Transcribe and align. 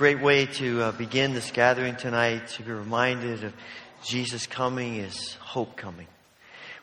Great 0.00 0.22
way 0.22 0.46
to 0.46 0.80
uh, 0.80 0.92
begin 0.92 1.34
this 1.34 1.50
gathering 1.50 1.94
tonight, 1.94 2.48
to 2.48 2.62
be 2.62 2.72
reminded 2.72 3.44
of 3.44 3.52
Jesus 4.02 4.46
coming 4.46 4.96
is 4.96 5.34
hope 5.34 5.76
coming. 5.76 6.06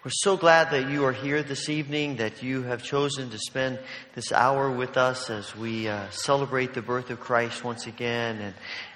We're 0.06 0.12
so 0.12 0.38
glad 0.38 0.70
that 0.70 0.92
you 0.92 1.04
are 1.06 1.12
here 1.12 1.42
this 1.42 1.68
evening, 1.68 2.18
that 2.18 2.44
you 2.44 2.62
have 2.62 2.84
chosen 2.84 3.32
to 3.32 3.40
spend 3.40 3.80
this 4.14 4.32
hour 4.32 4.70
with 4.70 4.98
us 4.98 5.32
as 5.32 5.56
we 5.56 5.88
uh, 5.88 6.08
celebrate 6.12 6.76
the 6.76 6.84
birth 6.84 7.10
of 7.10 7.20
Christ 7.20 7.64
once 7.64 7.88
again 7.88 8.38
and, 8.38 8.54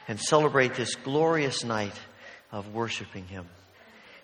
and 0.08 0.20
celebrate 0.20 0.76
this 0.76 0.94
glorious 0.94 1.64
night 1.64 2.00
of 2.52 2.76
worshiping 2.76 3.26
Him. 3.26 3.48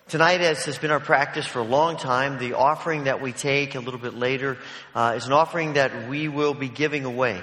Tonight, 0.09 0.41
as 0.41 0.63
has 0.65 0.77
been 0.77 0.91
our 0.91 0.99
practice 0.99 1.47
for 1.47 1.57
a 1.57 1.65
long 1.65 1.97
time, 1.97 2.37
the 2.37 2.53
offering 2.53 3.05
that 3.05 3.19
we 3.19 3.31
take 3.31 3.73
a 3.73 3.79
little 3.79 3.99
bit 3.99 4.13
later 4.13 4.59
uh, 4.93 5.15
is 5.17 5.25
an 5.25 5.33
offering 5.33 5.73
that 5.73 6.07
we 6.07 6.27
will 6.27 6.53
be 6.53 6.69
giving 6.69 7.03
away. 7.03 7.41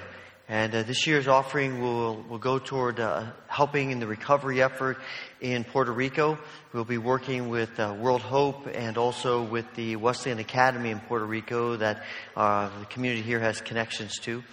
And 0.49 0.75
uh, 0.75 0.83
this 0.83 1.07
year's 1.07 1.27
offering 1.27 1.81
will, 1.81 2.17
will 2.29 2.39
go 2.39 2.59
toward 2.59 3.01
uh, 3.01 3.25
helping 3.49 3.91
in 3.91 3.99
the 3.99 4.07
recovery 4.07 4.63
effort 4.63 4.99
in 5.41 5.65
Puerto 5.65 5.91
Rico. 5.91 6.39
We'll 6.75 6.85
be 6.85 6.99
working 6.99 7.49
with 7.49 7.81
uh, 7.81 7.97
World 7.99 8.21
Hope 8.21 8.69
and 8.75 8.99
also 8.99 9.43
with 9.43 9.65
the 9.75 9.97
Wesleyan 9.97 10.39
Academy 10.41 10.91
in 10.91 11.01
Puerto 11.01 11.25
Rico 11.25 11.77
that 11.77 12.03
uh, 12.37 12.69
the 12.79 12.85
community 12.87 13.23
here 13.23 13.41
has 13.41 13.63
connections 13.63 14.19
to. 14.21 14.45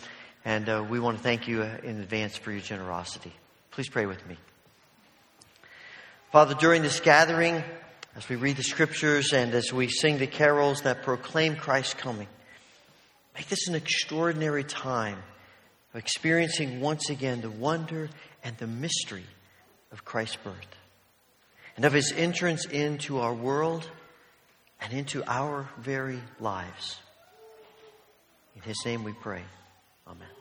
And 0.45 0.69
uh, 0.69 0.85
we 0.89 1.01
want 1.01 1.17
to 1.17 1.23
thank 1.23 1.49
you 1.49 1.61
in 1.61 1.99
advance 1.99 2.37
for 2.37 2.51
your 2.51 2.61
generosity. 2.61 3.33
Please 3.71 3.89
pray 3.89 4.05
with 4.05 4.25
me. 4.27 4.37
Father, 6.31 6.55
during 6.55 6.83
this 6.83 7.01
gathering, 7.01 7.61
as 8.15 8.29
we 8.29 8.37
read 8.37 8.55
the 8.55 8.63
scriptures 8.63 9.33
and 9.33 9.53
as 9.53 9.73
we 9.73 9.89
sing 9.89 10.19
the 10.19 10.27
carols 10.27 10.83
that 10.83 11.03
proclaim 11.03 11.57
Christ's 11.57 11.95
coming, 11.95 12.27
make 13.35 13.49
this 13.49 13.67
an 13.67 13.75
extraordinary 13.75 14.63
time 14.63 15.17
of 15.93 15.99
experiencing 15.99 16.79
once 16.79 17.09
again 17.09 17.41
the 17.41 17.49
wonder 17.49 18.09
and 18.43 18.57
the 18.57 18.67
mystery 18.67 19.25
of 19.91 20.05
Christ's 20.05 20.37
birth 20.37 20.75
and 21.75 21.85
of 21.85 21.93
his 21.93 22.11
entrance 22.11 22.65
into 22.65 23.19
our 23.19 23.33
world 23.33 23.89
and 24.79 24.93
into 24.93 25.23
our 25.27 25.69
very 25.77 26.19
lives. 26.39 26.99
In 28.55 28.61
his 28.61 28.83
name 28.85 29.03
we 29.03 29.13
pray. 29.13 29.43
Amen. 30.07 30.40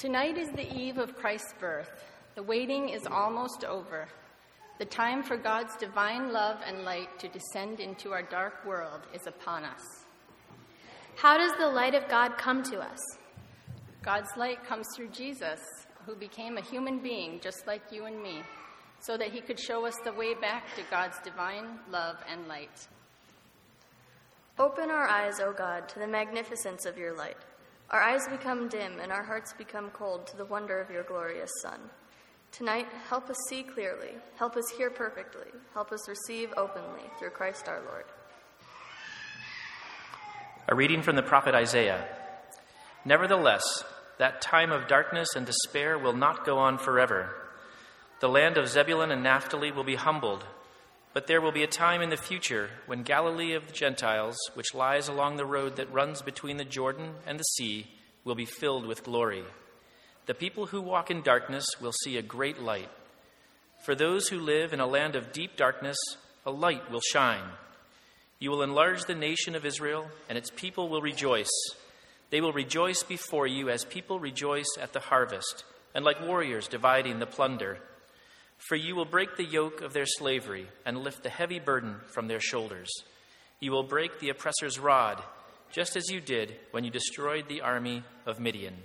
Tonight 0.00 0.38
is 0.38 0.48
the 0.52 0.74
eve 0.74 0.96
of 0.96 1.14
Christ's 1.14 1.52
birth. 1.60 2.06
The 2.34 2.42
waiting 2.42 2.88
is 2.88 3.06
almost 3.06 3.64
over. 3.64 4.08
The 4.78 4.86
time 4.86 5.22
for 5.22 5.36
God's 5.36 5.76
divine 5.76 6.32
love 6.32 6.56
and 6.66 6.86
light 6.86 7.18
to 7.18 7.28
descend 7.28 7.80
into 7.80 8.10
our 8.12 8.22
dark 8.22 8.64
world 8.64 9.02
is 9.12 9.26
upon 9.26 9.64
us. 9.64 9.82
How 11.16 11.36
does 11.36 11.52
the 11.58 11.68
light 11.68 11.94
of 11.94 12.08
God 12.08 12.38
come 12.38 12.62
to 12.62 12.80
us? 12.80 12.98
God's 14.00 14.30
light 14.38 14.64
comes 14.64 14.86
through 14.96 15.08
Jesus, 15.08 15.60
who 16.06 16.14
became 16.14 16.56
a 16.56 16.62
human 16.62 17.00
being 17.00 17.38
just 17.38 17.66
like 17.66 17.82
you 17.92 18.06
and 18.06 18.22
me, 18.22 18.40
so 19.00 19.18
that 19.18 19.32
he 19.32 19.42
could 19.42 19.60
show 19.60 19.84
us 19.84 19.96
the 20.02 20.14
way 20.14 20.32
back 20.32 20.64
to 20.76 20.82
God's 20.90 21.18
divine 21.22 21.78
love 21.90 22.16
and 22.26 22.48
light. 22.48 22.88
Open 24.58 24.90
our 24.90 25.06
eyes, 25.06 25.40
O 25.40 25.52
God, 25.52 25.90
to 25.90 25.98
the 25.98 26.08
magnificence 26.08 26.86
of 26.86 26.96
your 26.96 27.14
light. 27.14 27.36
Our 27.90 28.00
eyes 28.00 28.28
become 28.28 28.68
dim 28.68 29.00
and 29.00 29.10
our 29.10 29.24
hearts 29.24 29.52
become 29.52 29.90
cold 29.90 30.26
to 30.28 30.36
the 30.36 30.44
wonder 30.44 30.80
of 30.80 30.90
your 30.90 31.02
glorious 31.02 31.50
Son. 31.60 31.80
Tonight, 32.52 32.86
help 33.08 33.28
us 33.28 33.36
see 33.48 33.64
clearly, 33.64 34.10
help 34.36 34.56
us 34.56 34.70
hear 34.76 34.90
perfectly, 34.90 35.48
help 35.74 35.90
us 35.90 36.08
receive 36.08 36.50
openly 36.56 37.02
through 37.18 37.30
Christ 37.30 37.66
our 37.66 37.80
Lord. 37.80 38.04
A 40.68 40.74
reading 40.74 41.02
from 41.02 41.16
the 41.16 41.22
prophet 41.22 41.52
Isaiah. 41.52 42.06
Nevertheless, 43.04 43.64
that 44.18 44.40
time 44.40 44.70
of 44.70 44.86
darkness 44.86 45.30
and 45.34 45.44
despair 45.44 45.98
will 45.98 46.12
not 46.12 46.46
go 46.46 46.58
on 46.58 46.78
forever. 46.78 47.34
The 48.20 48.28
land 48.28 48.56
of 48.56 48.68
Zebulun 48.68 49.10
and 49.10 49.24
Naphtali 49.24 49.72
will 49.72 49.82
be 49.82 49.96
humbled, 49.96 50.44
but 51.12 51.26
there 51.26 51.40
will 51.40 51.52
be 51.52 51.62
a 51.62 51.68
time 51.68 52.02
in 52.02 52.10
the 52.10 52.16
future 52.16 52.70
when 52.86 53.02
Galilee 53.02 53.54
of 53.54 53.66
the 53.66 53.72
Gentiles, 53.72 54.36
which 54.54 54.74
lies 54.74 55.08
along 55.08 55.36
the 55.36 55.46
road 55.46 55.76
that 55.76 55.92
runs 55.92 56.22
between 56.22 56.56
the 56.56 56.64
Jordan 56.64 57.14
and 57.26 57.38
the 57.38 57.44
sea, 57.44 57.88
will 58.24 58.34
be 58.34 58.44
filled 58.44 58.86
with 58.86 59.04
glory. 59.04 59.42
The 60.26 60.34
people 60.34 60.66
who 60.66 60.80
walk 60.80 61.10
in 61.10 61.22
darkness 61.22 61.66
will 61.80 61.92
see 62.04 62.16
a 62.16 62.22
great 62.22 62.60
light. 62.60 62.90
For 63.84 63.94
those 63.94 64.28
who 64.28 64.38
live 64.38 64.72
in 64.72 64.80
a 64.80 64.86
land 64.86 65.16
of 65.16 65.32
deep 65.32 65.56
darkness, 65.56 65.96
a 66.46 66.50
light 66.50 66.90
will 66.90 67.00
shine. 67.00 67.44
You 68.38 68.50
will 68.50 68.62
enlarge 68.62 69.04
the 69.04 69.14
nation 69.14 69.54
of 69.54 69.66
Israel, 69.66 70.06
and 70.28 70.38
its 70.38 70.50
people 70.54 70.88
will 70.88 71.02
rejoice. 71.02 71.50
They 72.30 72.40
will 72.40 72.52
rejoice 72.52 73.02
before 73.02 73.46
you 73.46 73.68
as 73.68 73.84
people 73.84 74.20
rejoice 74.20 74.68
at 74.80 74.92
the 74.92 75.00
harvest, 75.00 75.64
and 75.94 76.04
like 76.04 76.24
warriors 76.24 76.68
dividing 76.68 77.18
the 77.18 77.26
plunder. 77.26 77.78
For 78.60 78.76
you 78.76 78.94
will 78.94 79.06
break 79.06 79.36
the 79.36 79.44
yoke 79.44 79.80
of 79.80 79.92
their 79.92 80.06
slavery 80.06 80.68
and 80.84 80.98
lift 80.98 81.22
the 81.22 81.30
heavy 81.30 81.58
burden 81.58 81.96
from 82.06 82.28
their 82.28 82.40
shoulders. 82.40 82.90
You 83.58 83.72
will 83.72 83.82
break 83.82 84.20
the 84.20 84.28
oppressor's 84.28 84.78
rod, 84.78 85.22
just 85.72 85.96
as 85.96 86.08
you 86.08 86.20
did 86.20 86.54
when 86.70 86.84
you 86.84 86.90
destroyed 86.90 87.48
the 87.48 87.62
army 87.62 88.04
of 88.26 88.38
Midian. 88.38 88.76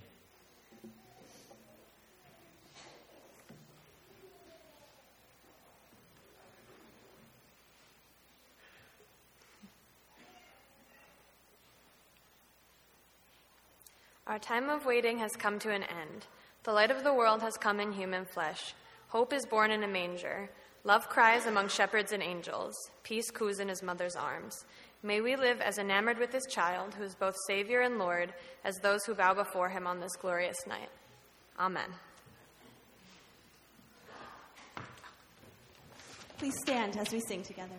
Our 14.25 14.39
time 14.39 14.69
of 14.69 14.85
waiting 14.85 15.19
has 15.19 15.35
come 15.35 15.59
to 15.59 15.69
an 15.69 15.83
end. 15.83 16.25
The 16.63 16.71
light 16.71 16.89
of 16.89 17.03
the 17.03 17.13
world 17.13 17.41
has 17.41 17.57
come 17.57 17.79
in 17.79 17.91
human 17.91 18.25
flesh. 18.25 18.73
Hope 19.15 19.31
is 19.31 19.45
born 19.45 19.71
in 19.71 19.81
a 19.81 19.87
manger. 19.87 20.49
Love 20.83 21.07
cries 21.07 21.45
among 21.45 21.69
shepherds 21.69 22.11
and 22.11 22.21
angels. 22.21 22.75
Peace 23.03 23.31
coos 23.31 23.61
in 23.61 23.69
his 23.69 23.81
mother's 23.81 24.17
arms. 24.17 24.65
May 25.03 25.21
we 25.21 25.37
live 25.37 25.61
as 25.61 25.77
enamored 25.77 26.17
with 26.17 26.33
this 26.33 26.45
child, 26.47 26.93
who 26.93 27.05
is 27.05 27.15
both 27.15 27.33
Savior 27.47 27.79
and 27.79 27.97
Lord, 27.97 28.33
as 28.65 28.75
those 28.79 29.05
who 29.05 29.15
bow 29.15 29.33
before 29.33 29.69
him 29.69 29.87
on 29.87 30.01
this 30.01 30.17
glorious 30.17 30.57
night. 30.67 30.89
Amen. 31.57 31.87
Please 36.37 36.55
stand 36.59 36.97
as 36.97 37.13
we 37.13 37.21
sing 37.21 37.41
together. 37.41 37.71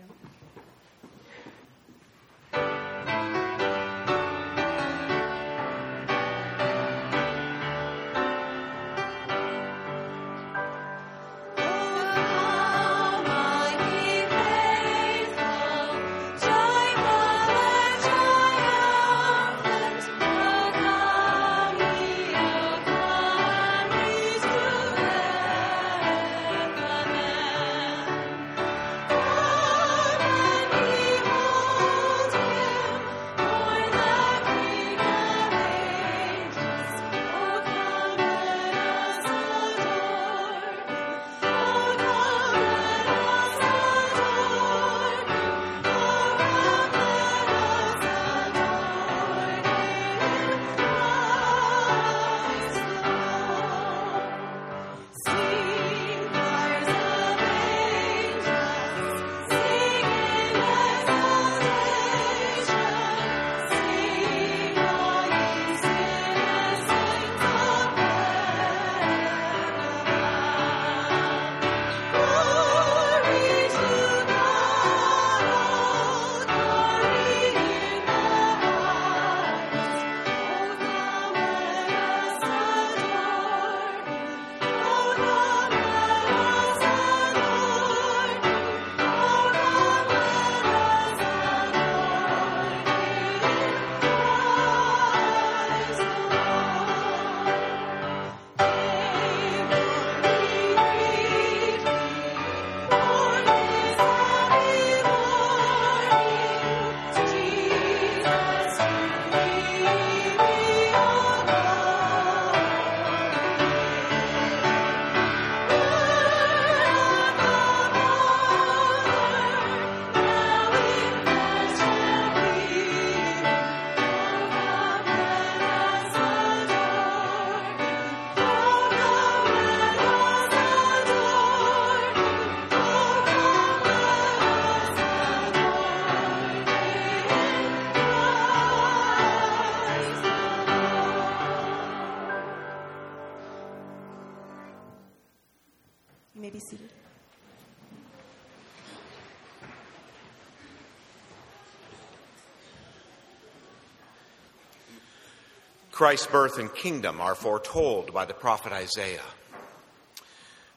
Christ's 155.97 156.27
birth 156.27 156.59
and 156.59 156.75
kingdom 156.75 157.23
are 157.23 157.35
foretold 157.35 158.13
by 158.13 158.27
the 158.27 158.35
prophet 158.35 158.71
Isaiah. 158.71 159.25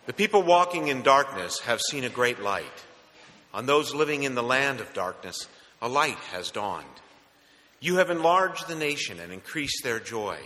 The 0.06 0.14
people 0.14 0.44
walking 0.44 0.88
in 0.88 1.02
darkness 1.02 1.60
have 1.60 1.82
seen 1.82 2.06
a 2.06 2.10
great 2.10 2.42
light. 2.42 2.86
On 3.54 3.66
those 3.66 3.94
living 3.94 4.24
in 4.24 4.34
the 4.34 4.42
land 4.42 4.80
of 4.80 4.94
darkness, 4.94 5.50
a 5.82 5.90
light 5.90 6.16
has 6.32 6.52
dawned. 6.52 6.86
You 7.82 7.98
have 7.98 8.10
enlarged 8.10 8.70
the 8.70 8.78
nation 8.78 9.20
and 9.20 9.34
increased 9.34 9.84
their 9.84 10.00
joy. 10.00 10.38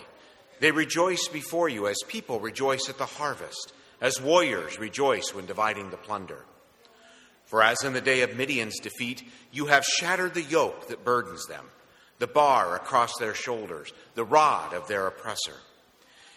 They 0.60 0.72
rejoice 0.72 1.28
before 1.28 1.70
you 1.70 1.86
as 1.86 1.98
people 2.08 2.40
rejoice 2.40 2.90
at 2.90 2.98
the 2.98 3.06
harvest, 3.06 3.74
as 4.02 4.20
warriors 4.20 4.80
rejoice 4.80 5.36
when 5.36 5.46
dividing 5.46 5.92
the 5.92 5.98
plunder. 5.98 6.44
For 7.46 7.62
as 7.62 7.84
in 7.84 7.94
the 7.94 8.02
day 8.02 8.22
of 8.22 8.36
Midian's 8.36 8.80
defeat, 8.80 9.22
you 9.52 9.68
have 9.68 9.84
shattered 9.84 10.34
the 10.34 10.42
yoke 10.42 10.88
that 10.88 11.06
burdens 11.06 11.46
them 11.46 11.68
the 12.24 12.28
bar 12.28 12.78
across 12.78 13.12
their 13.20 13.34
shoulders, 13.34 13.92
the 14.16 14.24
rod 14.24 14.74
of 14.74 14.88
their 14.88 15.08
oppressor. 15.08 15.58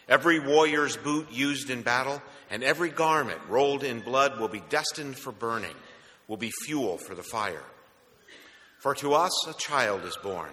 Every 0.08 0.40
warrior's 0.40 0.96
boot 0.96 1.30
used 1.30 1.70
in 1.70 1.82
battle 1.82 2.20
and 2.50 2.64
every 2.64 2.90
garment 2.90 3.38
rolled 3.48 3.84
in 3.84 4.00
blood 4.00 4.40
will 4.40 4.48
be 4.48 4.64
destined 4.68 5.16
for 5.16 5.30
burning, 5.30 5.76
will 6.26 6.38
be 6.38 6.50
fuel 6.64 6.98
for 6.98 7.14
the 7.14 7.22
fire. 7.22 7.62
For 8.80 8.96
to 8.96 9.14
us 9.14 9.46
a 9.46 9.54
child 9.54 10.02
is 10.02 10.16
born, 10.16 10.50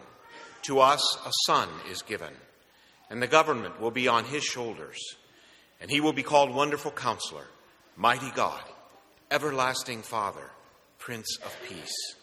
to 0.67 0.79
us 0.79 1.01
a 1.25 1.31
son 1.47 1.67
is 1.89 2.03
given, 2.03 2.33
and 3.09 3.19
the 3.19 3.25
government 3.25 3.81
will 3.81 3.89
be 3.89 4.07
on 4.07 4.25
his 4.25 4.43
shoulders, 4.43 4.99
and 5.81 5.89
he 5.89 5.99
will 5.99 6.13
be 6.13 6.21
called 6.21 6.53
Wonderful 6.53 6.91
Counselor, 6.91 7.47
Mighty 7.97 8.29
God, 8.35 8.61
Everlasting 9.31 10.03
Father, 10.03 10.51
Prince 10.99 11.39
of 11.43 11.57
Peace. 11.67 12.22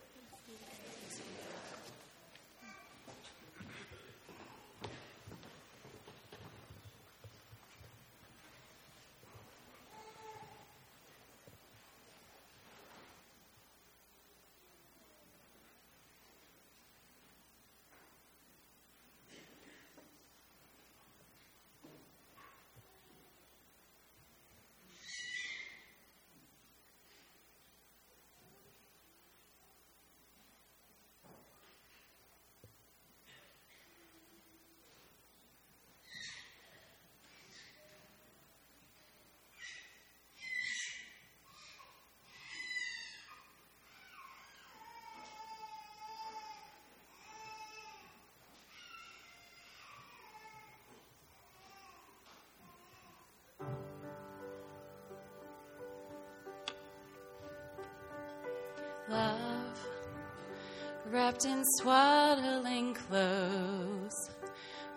Wrapped 61.41 61.45
in 61.45 61.63
swaddling 61.79 62.93
clothes, 62.93 64.29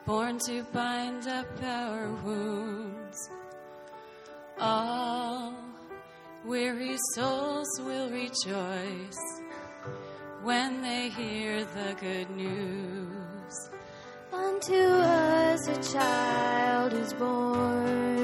born 0.07 0.39
to 0.39 0.63
bind 0.73 1.27
up 1.27 1.47
our 1.63 2.09
wounds. 2.25 3.31
All 4.59 5.55
weary 6.45 6.97
souls 7.15 7.69
will 7.81 8.11
rejoice 8.11 9.43
when 10.43 10.83
they 10.83 11.09
hear 11.11 11.65
the 11.65 11.95
good 12.01 12.31
news. 12.31 13.71
Unto 14.33 14.75
us 14.75 15.69
a 15.69 15.93
child 15.93 16.93
is 16.93 17.13
born, 17.15 18.24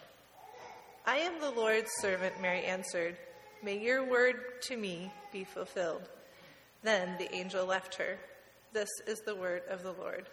I 1.05 1.17
am 1.17 1.39
the 1.41 1.49
Lord's 1.49 1.89
servant, 1.99 2.39
Mary 2.41 2.63
answered. 2.63 3.17
May 3.63 3.79
your 3.79 4.03
word 4.03 4.61
to 4.63 4.77
me 4.77 5.11
be 5.31 5.43
fulfilled. 5.43 6.07
Then 6.83 7.15
the 7.17 7.33
angel 7.33 7.65
left 7.65 7.95
her. 7.95 8.17
This 8.71 8.89
is 9.07 9.19
the 9.21 9.35
word 9.35 9.63
of 9.69 9.81
the 9.81 9.93
Lord. 9.93 10.25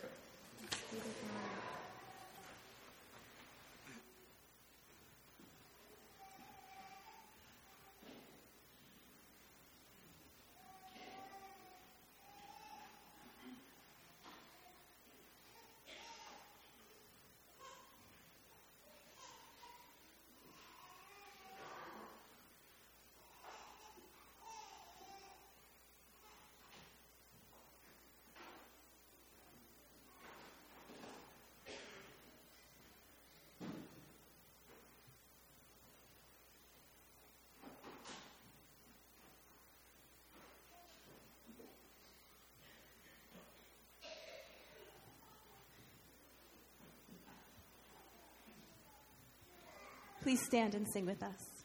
Please 50.29 50.45
stand 50.45 50.75
and 50.75 50.87
sing 50.93 51.07
with 51.07 51.23
us. 51.23 51.58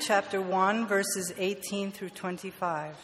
Chapter 0.00 0.40
1, 0.40 0.86
verses 0.86 1.32
18 1.38 1.90
through 1.90 2.10
25. 2.10 2.94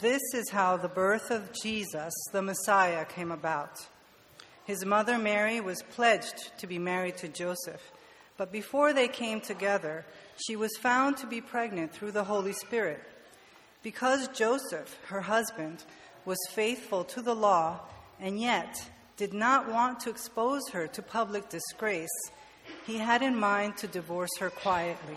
This 0.00 0.22
is 0.34 0.50
how 0.50 0.76
the 0.76 0.88
birth 0.88 1.30
of 1.30 1.52
Jesus, 1.52 2.12
the 2.32 2.42
Messiah, 2.42 3.04
came 3.04 3.30
about. 3.30 3.86
His 4.64 4.84
mother 4.84 5.18
Mary 5.18 5.60
was 5.60 5.82
pledged 5.82 6.52
to 6.58 6.66
be 6.66 6.78
married 6.78 7.18
to 7.18 7.28
Joseph, 7.28 7.92
but 8.36 8.50
before 8.50 8.92
they 8.92 9.08
came 9.08 9.40
together, 9.40 10.04
she 10.36 10.56
was 10.56 10.76
found 10.76 11.16
to 11.18 11.26
be 11.26 11.40
pregnant 11.40 11.92
through 11.92 12.12
the 12.12 12.24
Holy 12.24 12.52
Spirit. 12.52 13.02
Because 13.82 14.28
Joseph, 14.28 14.98
her 15.06 15.20
husband, 15.20 15.84
was 16.24 16.38
faithful 16.50 17.04
to 17.04 17.22
the 17.22 17.34
law 17.34 17.80
and 18.20 18.40
yet 18.40 18.90
did 19.16 19.32
not 19.32 19.70
want 19.70 20.00
to 20.00 20.10
expose 20.10 20.68
her 20.72 20.86
to 20.88 21.02
public 21.02 21.48
disgrace, 21.48 22.30
he 22.86 22.98
had 22.98 23.22
in 23.22 23.38
mind 23.38 23.76
to 23.78 23.86
divorce 23.86 24.36
her 24.38 24.50
quietly. 24.50 25.16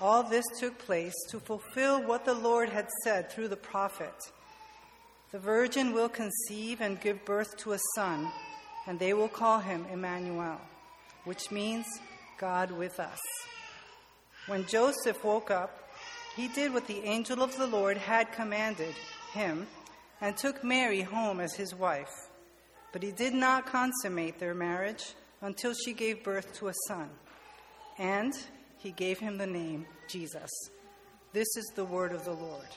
All 0.00 0.22
this 0.22 0.44
took 0.60 0.78
place 0.78 1.14
to 1.30 1.40
fulfill 1.40 2.02
what 2.02 2.24
the 2.24 2.34
Lord 2.34 2.68
had 2.68 2.88
said 3.02 3.30
through 3.30 3.48
the 3.48 3.56
prophet 3.56 4.14
The 5.32 5.38
virgin 5.38 5.92
will 5.92 6.08
conceive 6.08 6.80
and 6.80 7.00
give 7.00 7.24
birth 7.24 7.56
to 7.58 7.72
a 7.72 7.78
son, 7.94 8.30
and 8.86 8.98
they 8.98 9.12
will 9.12 9.28
call 9.28 9.60
him 9.60 9.86
Emmanuel, 9.92 10.60
which 11.24 11.50
means 11.50 11.86
God 12.38 12.70
with 12.70 13.00
us. 13.00 13.18
When 14.46 14.64
Joseph 14.66 15.22
woke 15.24 15.50
up, 15.50 15.90
he 16.36 16.48
did 16.48 16.72
what 16.72 16.86
the 16.86 17.04
angel 17.04 17.42
of 17.42 17.56
the 17.58 17.66
Lord 17.66 17.96
had 17.96 18.32
commanded 18.32 18.94
him 19.32 19.66
and 20.20 20.36
took 20.36 20.64
Mary 20.64 21.02
home 21.02 21.40
as 21.40 21.54
his 21.54 21.74
wife. 21.74 22.28
But 22.92 23.02
he 23.02 23.12
did 23.12 23.34
not 23.34 23.66
consummate 23.66 24.38
their 24.38 24.54
marriage 24.54 25.14
until 25.42 25.74
she 25.74 25.92
gave 25.92 26.24
birth 26.24 26.54
to 26.58 26.68
a 26.68 26.74
son. 26.86 27.10
And 27.98 28.32
he 28.78 28.92
gave 28.92 29.18
him 29.18 29.36
the 29.36 29.46
name 29.46 29.86
Jesus. 30.06 30.50
This 31.32 31.48
is 31.56 31.66
the 31.74 31.84
word 31.84 32.12
of 32.12 32.24
the 32.24 32.32
Lord. 32.32 32.68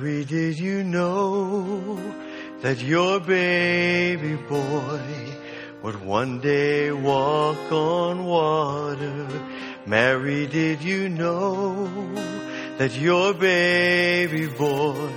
Mary, 0.00 0.24
did 0.24 0.58
you 0.58 0.82
know 0.82 2.00
that 2.62 2.80
your 2.80 3.20
baby 3.20 4.34
boy 4.34 5.02
would 5.82 6.00
one 6.02 6.40
day 6.40 6.90
walk 6.90 7.70
on 7.70 8.24
water? 8.24 9.28
Mary, 9.84 10.46
did 10.46 10.82
you 10.82 11.10
know 11.10 11.86
that 12.78 12.96
your 12.96 13.34
baby 13.34 14.46
boy 14.46 15.12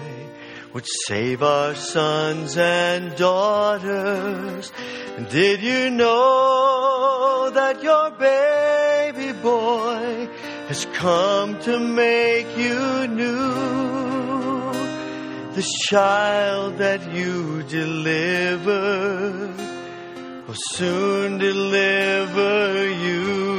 would 0.74 0.86
save 1.08 1.42
our 1.42 1.76
sons 1.76 2.58
and 2.58 3.16
daughters? 3.16 4.70
Did 5.30 5.62
you 5.62 5.92
know 5.92 7.50
that 7.54 7.82
your 7.82 8.12
baby 8.12 9.32
boy 9.32 10.28
has 10.68 10.86
come 10.88 11.58
to 11.62 11.80
make 11.80 12.58
you 12.58 13.08
new? 13.08 13.93
This 15.56 15.72
child 15.88 16.80
that 16.80 17.14
you 17.14 17.62
deliver 17.62 19.54
will 20.48 20.56
soon 20.56 21.38
deliver 21.38 22.90
you. 22.90 23.54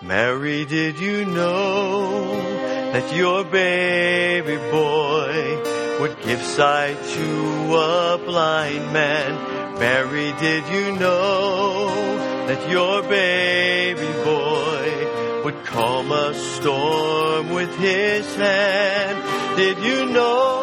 Mary, 0.00 0.64
did 0.64 1.00
you 1.00 1.24
know 1.24 2.36
that 2.92 3.12
your 3.16 3.42
baby 3.42 4.56
boy 4.70 5.98
would 6.00 6.22
give 6.22 6.40
sight 6.42 7.02
to 7.02 7.74
a 7.74 8.18
blind 8.24 8.92
man? 8.92 9.78
Mary, 9.80 10.32
did 10.38 10.64
you 10.68 10.96
know 11.00 11.88
that 12.46 12.70
your 12.70 13.02
baby 13.02 13.91
calm 15.72 16.12
a 16.12 16.34
storm 16.34 17.50
with 17.50 17.74
his 17.78 18.34
hand? 18.36 19.56
Did 19.56 19.78
you 19.78 20.06
know 20.06 20.61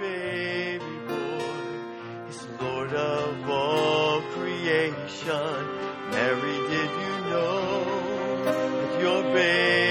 baby 0.00 0.98
boy 1.06 2.30
is 2.30 2.46
Lord 2.60 2.92
of 2.94 3.50
all 3.50 4.22
creation. 4.32 5.66
Mary, 6.10 6.56
did 6.72 6.90
you 7.04 7.14
know 7.30 8.44
that 8.44 9.00
your 9.00 9.22
baby 9.34 9.89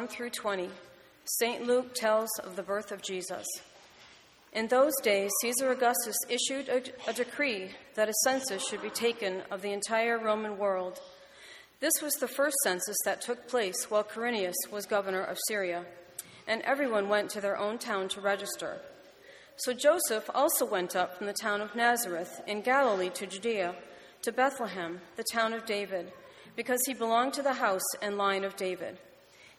1 0.00 0.08
through 0.08 0.30
20. 0.30 0.70
St. 1.26 1.66
Luke 1.66 1.92
tells 1.94 2.30
of 2.42 2.56
the 2.56 2.62
birth 2.62 2.90
of 2.90 3.02
Jesus. 3.02 3.46
In 4.54 4.66
those 4.66 4.94
days, 5.02 5.30
Caesar 5.42 5.72
Augustus 5.72 6.16
issued 6.26 6.70
a, 6.70 6.82
a 7.06 7.12
decree 7.12 7.72
that 7.96 8.08
a 8.08 8.14
census 8.24 8.66
should 8.66 8.80
be 8.80 8.88
taken 8.88 9.42
of 9.50 9.60
the 9.60 9.74
entire 9.74 10.18
Roman 10.18 10.56
world. 10.56 10.98
This 11.80 11.92
was 12.00 12.14
the 12.14 12.28
first 12.28 12.56
census 12.64 12.96
that 13.04 13.20
took 13.20 13.46
place 13.46 13.90
while 13.90 14.02
Quirinius 14.02 14.54
was 14.72 14.86
governor 14.86 15.22
of 15.22 15.36
Syria, 15.48 15.84
and 16.48 16.62
everyone 16.62 17.10
went 17.10 17.28
to 17.32 17.42
their 17.42 17.58
own 17.58 17.76
town 17.76 18.08
to 18.08 18.22
register. 18.22 18.80
So 19.56 19.74
Joseph 19.74 20.30
also 20.34 20.64
went 20.64 20.96
up 20.96 21.18
from 21.18 21.26
the 21.26 21.34
town 21.34 21.60
of 21.60 21.76
Nazareth 21.76 22.40
in 22.46 22.62
Galilee 22.62 23.10
to 23.10 23.26
Judea, 23.26 23.74
to 24.22 24.32
Bethlehem, 24.32 25.02
the 25.16 25.24
town 25.30 25.52
of 25.52 25.66
David, 25.66 26.10
because 26.56 26.80
he 26.86 26.94
belonged 26.94 27.34
to 27.34 27.42
the 27.42 27.52
house 27.52 27.94
and 28.00 28.16
line 28.16 28.44
of 28.44 28.56
David. 28.56 28.96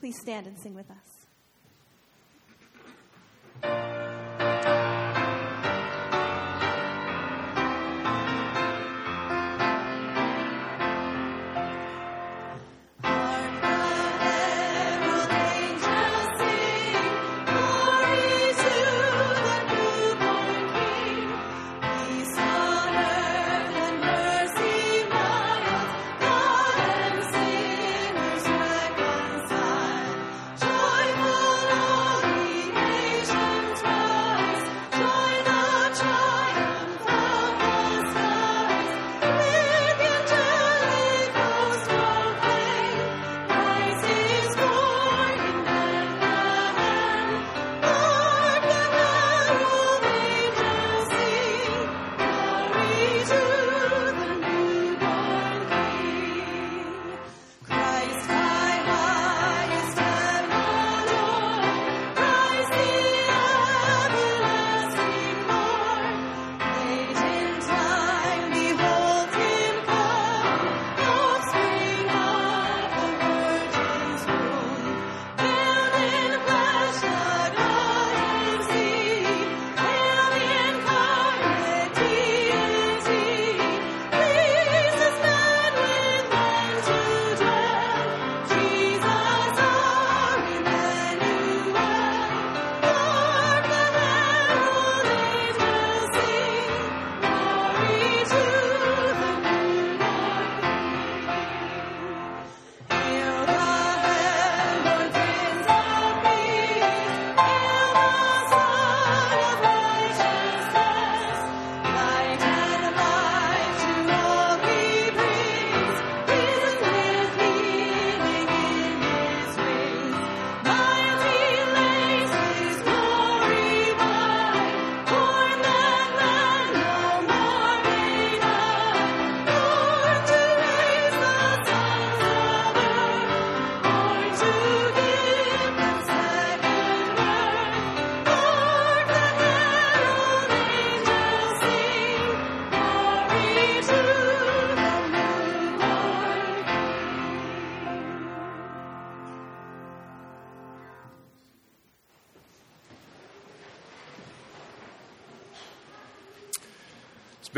Please 0.00 0.18
stand 0.18 0.46
and 0.46 0.58
sing 0.58 0.74
with 0.74 0.90
us. 0.90 1.19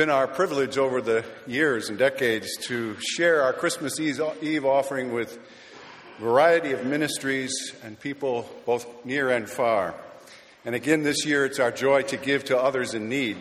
Been 0.02 0.10
our 0.10 0.26
privilege 0.26 0.78
over 0.78 1.00
the 1.00 1.24
years 1.46 1.88
and 1.88 1.96
decades 1.96 2.56
to 2.56 2.96
share 2.98 3.40
our 3.40 3.52
Christmas 3.52 4.00
Eve 4.00 4.64
offering 4.64 5.12
with 5.12 5.38
a 6.18 6.20
variety 6.20 6.72
of 6.72 6.84
ministries 6.84 7.52
and 7.84 7.96
people 8.00 8.50
both 8.66 8.84
near 9.04 9.30
and 9.30 9.48
far. 9.48 9.94
And 10.64 10.74
again 10.74 11.04
this 11.04 11.24
year, 11.24 11.44
it's 11.44 11.60
our 11.60 11.70
joy 11.70 12.02
to 12.02 12.16
give 12.16 12.46
to 12.46 12.58
others 12.58 12.94
in 12.94 13.08
need, 13.08 13.36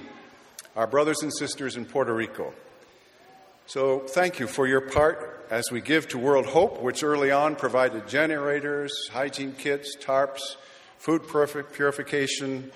our 0.75 0.85
brothers 0.85 1.23
and 1.23 1.33
sisters 1.33 1.77
in 1.77 1.85
Puerto 1.85 2.13
Rico. 2.13 2.53
So 3.65 4.01
thank 4.01 4.39
you 4.39 4.45
for 4.45 4.67
your 4.67 4.81
part 4.81 5.47
as 5.49 5.71
we 5.71 5.81
give 5.81 6.09
to 6.09 6.19
World 6.19 6.45
Hope, 6.45 6.79
which 6.79 7.01
early 7.01 7.31
on 7.31 7.55
provided 7.55 8.07
generators, 8.07 8.93
hygiene 9.11 9.53
kits, 9.53 9.97
tarps, 9.99 10.57
food 10.99 11.23
purification, 11.73 12.71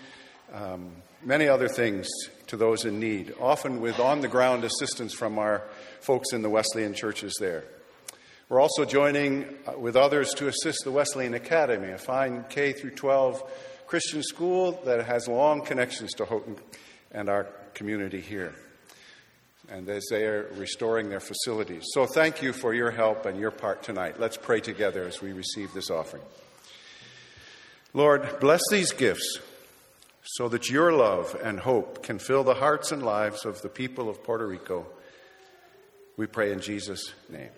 um, 0.56 0.90
many 1.26 1.48
other 1.48 1.68
things 1.68 2.08
to 2.48 2.56
those 2.56 2.86
in 2.86 3.00
need, 3.00 3.34
often 3.40 3.82
with 3.82 4.00
on 4.00 4.22
the 4.22 4.28
ground 4.28 4.64
assistance 4.64 5.14
from 5.14 5.40
our 5.40 5.64
folks 6.00 6.32
in 6.32 6.44
the 6.44 6.50
Wesleyan 6.50 6.94
churches 6.94 7.36
there. 7.40 7.64
We're 8.48 8.62
also 8.62 8.86
joining 8.86 9.46
uh, 9.68 9.78
with 9.80 9.96
others 9.96 10.34
to 10.36 10.48
assist 10.48 10.84
the 10.84 10.92
Wesleyan 10.92 11.34
Academy, 11.34 11.92
a 11.92 11.98
fine 11.98 12.46
K 12.48 12.74
through 12.74 12.92
12 12.92 13.44
Christian 13.88 14.22
school 14.22 14.80
that 14.86 15.04
has 15.06 15.28
long 15.28 15.66
connections 15.66 16.14
to 16.14 16.26
Houghton 16.26 16.58
and 17.12 17.28
our 17.28 17.48
community 17.74 18.22
here. 18.22 18.54
And 19.68 19.90
as 19.90 20.06
they 20.12 20.26
are 20.26 20.48
restoring 20.54 21.10
their 21.10 21.20
facilities. 21.20 21.86
So 21.94 22.06
thank 22.06 22.44
you 22.44 22.54
for 22.54 22.76
your 22.76 22.92
help 22.92 23.26
and 23.26 23.40
your 23.40 23.50
part 23.50 23.82
tonight. 23.82 24.20
Let's 24.20 24.38
pray 24.38 24.60
together 24.60 25.06
as 25.06 25.24
we 25.24 25.34
receive 25.34 25.74
this 25.74 25.90
offering. 25.90 26.22
Lord, 27.96 28.40
bless 28.40 28.62
these 28.70 28.92
gifts 28.92 29.40
so 30.26 30.50
that 30.50 30.70
your 30.70 30.92
love 30.92 31.38
and 31.44 31.60
hope 31.60 32.04
can 32.04 32.20
fill 32.20 32.44
the 32.44 32.56
hearts 32.56 32.92
and 32.92 33.04
lives 33.04 33.46
of 33.46 33.62
the 33.62 33.70
people 33.70 34.10
of 34.10 34.24
Puerto 34.24 34.46
Rico. 34.46 34.88
We 36.18 36.26
pray 36.26 36.52
in 36.52 36.60
Jesus' 36.60 37.14
name. 37.30 37.52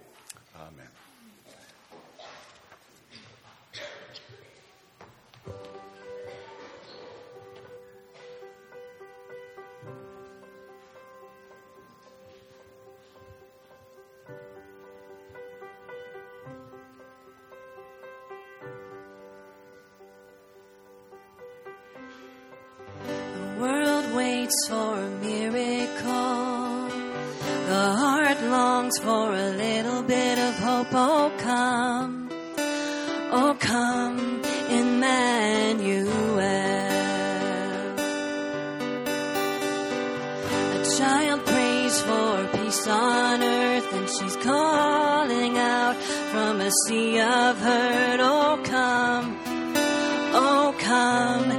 Waits 24.47 24.67
for 24.69 24.97
a 24.97 25.09
miracle. 25.09 26.89
The 27.67 27.93
heart 28.01 28.41
longs 28.43 28.97
for 28.99 29.33
a 29.33 29.49
little 29.49 30.03
bit 30.03 30.39
of 30.39 30.53
hope. 30.59 30.87
Oh, 30.91 31.31
come. 31.37 32.29
Oh, 33.31 33.57
come, 33.59 34.41
Emmanuel. 34.69 36.07
A 40.75 40.85
child 40.97 41.45
prays 41.45 42.01
for 42.01 42.47
peace 42.53 42.87
on 42.87 43.43
earth, 43.43 43.93
and 43.93 44.09
she's 44.09 44.37
calling 44.37 45.57
out 45.57 45.95
from 46.31 46.61
a 46.61 46.71
sea 46.85 47.19
of 47.19 47.57
hurt. 47.59 48.19
Oh, 48.21 48.59
come. 48.63 49.37
Oh, 50.33 50.73
come, 50.79 51.51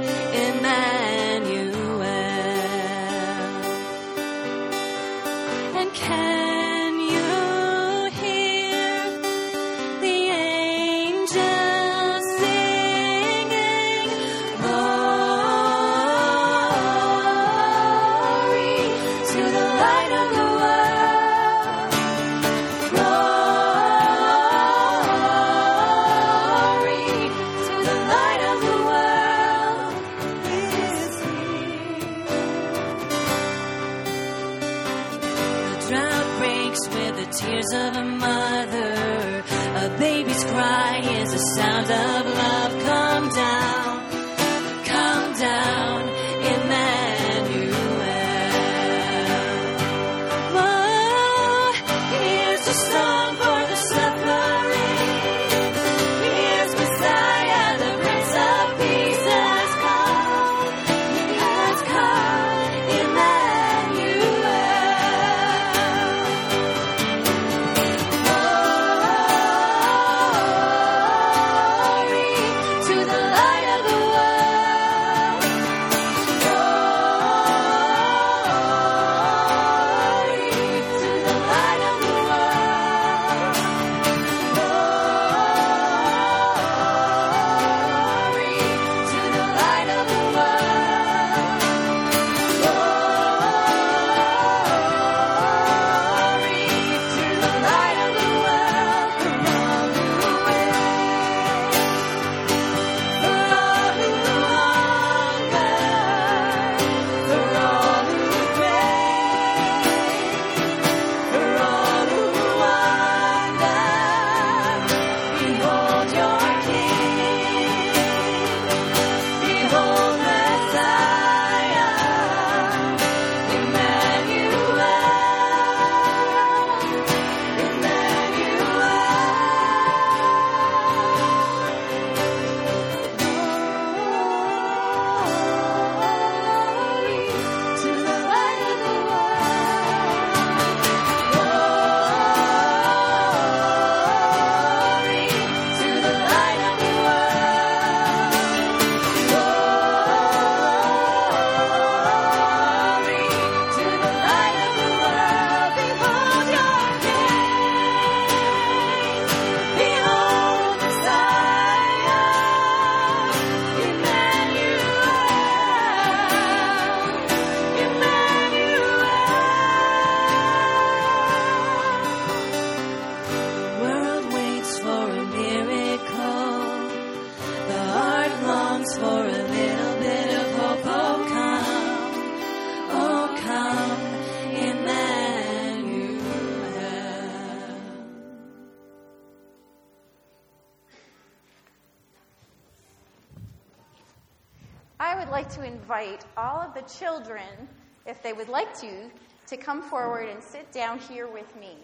children, 196.97 197.67
if 198.05 198.21
they 198.23 198.33
would 198.33 198.49
like 198.49 198.73
to, 198.79 199.09
to 199.47 199.57
come 199.57 199.81
forward 199.81 200.27
and 200.29 200.41
sit 200.43 200.71
down 200.71 200.99
here 200.99 201.27
with 201.27 201.55
me. 201.59 201.75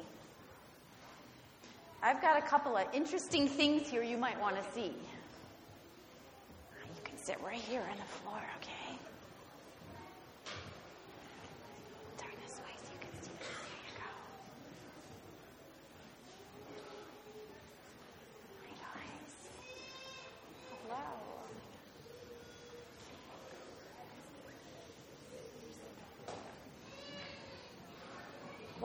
I've 2.02 2.22
got 2.22 2.38
a 2.38 2.42
couple 2.42 2.78
of 2.78 2.86
interesting 2.94 3.48
things 3.48 3.90
here 3.90 4.04
you 4.04 4.18
might 4.18 4.40
want 4.40 4.56
to 4.56 4.72
see. 4.74 4.94
You 6.96 7.02
can 7.04 7.18
sit 7.18 7.38
right 7.44 7.56
here 7.60 7.82
on 7.82 7.98
the 7.98 8.04
floor, 8.04 8.42
okay? 8.62 8.98
Turn 12.18 12.30
this 12.44 12.60
way 12.60 12.76
so 12.78 12.92
you 12.94 13.00
can 13.02 13.12
see 13.24 13.32
this. 13.40 13.48
Here 13.48 13.80
you 13.88 13.94
go. 13.98 14.10
Hi, 18.62 18.74
guys. 18.78 19.34
Hello. 20.88 21.04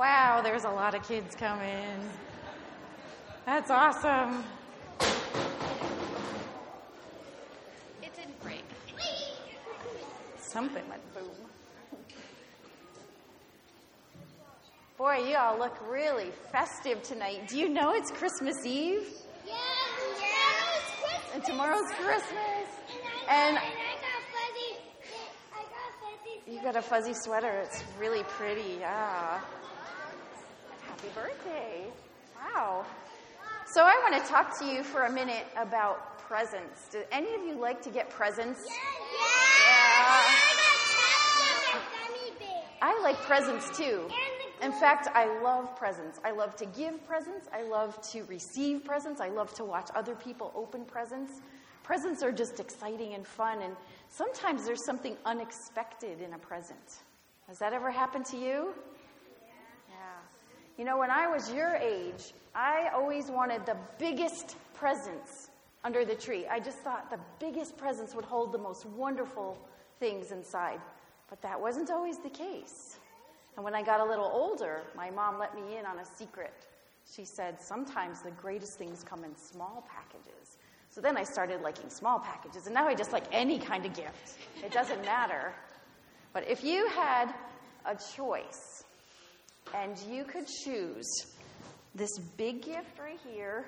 Wow, 0.01 0.41
there's 0.43 0.65
a 0.65 0.71
lot 0.71 0.95
of 0.95 1.07
kids 1.07 1.37
coming. 1.37 2.01
That's 3.45 3.71
awesome. 3.71 4.43
It 8.03 8.11
didn't 8.17 8.41
break. 8.41 8.65
Something 10.39 10.89
went 10.89 11.03
boom. 11.15 11.29
Boy, 14.97 15.29
you 15.29 15.37
all 15.37 15.59
look 15.59 15.77
really 15.87 16.31
festive 16.51 17.03
tonight. 17.03 17.47
Do 17.49 17.59
you 17.59 17.69
know 17.69 17.93
it's 17.93 18.11
Christmas 18.11 18.57
Eve? 18.65 19.07
Yeah, 19.47 19.53
Christmas. 19.99 21.35
And 21.35 21.45
tomorrow's 21.45 21.91
Christmas. 21.91 22.65
And 23.29 23.59
And 23.59 23.59
I 23.59 23.97
got 24.01 24.23
fuzzy. 24.33 24.79
I 25.53 25.61
got 25.61 25.93
fuzzy. 26.01 26.51
you 26.51 26.63
got 26.63 26.77
a 26.77 26.81
fuzzy 26.81 27.13
sweater. 27.13 27.61
It's 27.67 27.85
really 27.99 28.23
pretty. 28.23 28.79
Yeah. 28.81 29.41
Happy 31.01 31.15
birthday. 31.15 31.87
Wow. 32.37 32.85
So 33.73 33.85
I 33.85 33.99
want 34.03 34.23
to 34.23 34.31
talk 34.31 34.59
to 34.59 34.67
you 34.67 34.83
for 34.83 35.05
a 35.05 35.11
minute 35.11 35.47
about 35.57 36.19
presents. 36.19 36.89
Do 36.93 37.03
any 37.11 37.35
of 37.35 37.41
you 37.41 37.59
like 37.59 37.81
to 37.83 37.91
get 37.91 38.11
presents? 38.11 38.61
Yeah. 38.69 38.77
I 42.83 43.01
like 43.03 43.17
presents 43.23 43.75
too. 43.75 44.09
In 44.63 44.73
fact, 44.73 45.09
I 45.15 45.41
love 45.43 45.75
presents. 45.75 46.21
I 46.23 46.33
love 46.33 46.55
to 46.57 46.67
give 46.67 47.03
presents. 47.07 47.49
I 47.51 47.63
love 47.63 47.99
to 48.11 48.25
receive 48.25 48.85
presents. 48.85 49.23
I 49.23 49.31
love 49.31 49.55
to 49.55 49.65
watch 49.65 49.89
other 49.95 50.15
people 50.15 50.53
open 50.55 50.85
presents. 50.85 51.41
Presents 51.83 52.23
are 52.23 52.33
just 52.33 52.61
exciting 52.61 53.15
and 53.15 53.27
fun, 53.27 53.63
and 53.63 53.75
sometimes 54.11 54.67
there's 54.67 54.85
something 54.85 55.17
unexpected 55.25 56.21
in 56.21 56.35
a 56.35 56.39
present. 56.39 57.01
Has 57.49 57.59
that 57.59 57.73
ever 57.73 57.91
happened 57.91 58.27
to 58.27 58.37
you? 58.37 58.75
You 60.81 60.87
know, 60.87 60.97
when 60.97 61.11
I 61.11 61.27
was 61.27 61.53
your 61.53 61.75
age, 61.75 62.33
I 62.55 62.89
always 62.95 63.31
wanted 63.31 63.67
the 63.67 63.77
biggest 63.99 64.57
presents 64.73 65.51
under 65.85 66.07
the 66.07 66.15
tree. 66.15 66.47
I 66.47 66.59
just 66.59 66.79
thought 66.79 67.11
the 67.11 67.21
biggest 67.39 67.77
presents 67.77 68.15
would 68.15 68.25
hold 68.25 68.51
the 68.51 68.59
most 68.59 68.87
wonderful 68.87 69.59
things 69.99 70.33
inside. 70.33 70.81
But 71.29 71.43
that 71.43 71.61
wasn't 71.61 71.91
always 71.91 72.17
the 72.17 72.31
case. 72.31 72.97
And 73.57 73.65
when 73.65 73.75
I 73.75 73.83
got 73.83 74.01
a 74.01 74.05
little 74.07 74.31
older, 74.33 74.81
my 74.97 75.11
mom 75.11 75.39
let 75.39 75.55
me 75.55 75.77
in 75.77 75.85
on 75.85 75.99
a 75.99 76.05
secret. 76.17 76.55
She 77.15 77.27
said, 77.27 77.61
Sometimes 77.61 78.23
the 78.23 78.31
greatest 78.31 78.79
things 78.79 79.05
come 79.05 79.23
in 79.23 79.37
small 79.37 79.87
packages. 79.87 80.57
So 80.89 81.03
then 81.03 81.19
I 81.19 81.25
started 81.25 81.61
liking 81.61 81.91
small 81.91 82.21
packages, 82.21 82.65
and 82.65 82.75
now 82.75 82.89
I 82.89 82.95
just 82.95 83.13
like 83.13 83.25
any 83.33 83.59
kind 83.59 83.85
of 83.85 83.93
gift. 83.93 84.39
It 84.65 84.73
doesn't 84.73 85.05
matter. 85.05 85.53
But 86.33 86.49
if 86.49 86.65
you 86.65 86.89
had 86.89 87.35
a 87.85 87.99
choice 88.17 88.85
and 89.75 89.99
you 90.09 90.25
could 90.25 90.47
choose 90.65 91.07
this 91.95 92.19
big 92.37 92.63
gift 92.63 92.99
right 92.99 93.19
here, 93.33 93.67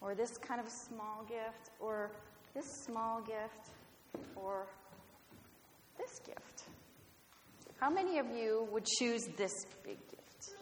or 0.00 0.14
this 0.14 0.36
kind 0.38 0.60
of 0.60 0.66
small 0.68 1.24
gift, 1.28 1.70
or 1.80 2.10
this 2.54 2.66
small 2.84 3.20
gift, 3.20 3.70
or 4.34 4.66
this 5.98 6.20
gift, 6.26 6.64
how 7.80 7.90
many 7.90 8.18
of 8.18 8.26
you 8.30 8.66
would 8.72 8.86
choose 8.98 9.28
this 9.36 9.52
big 9.84 9.98
gift? 10.08 10.56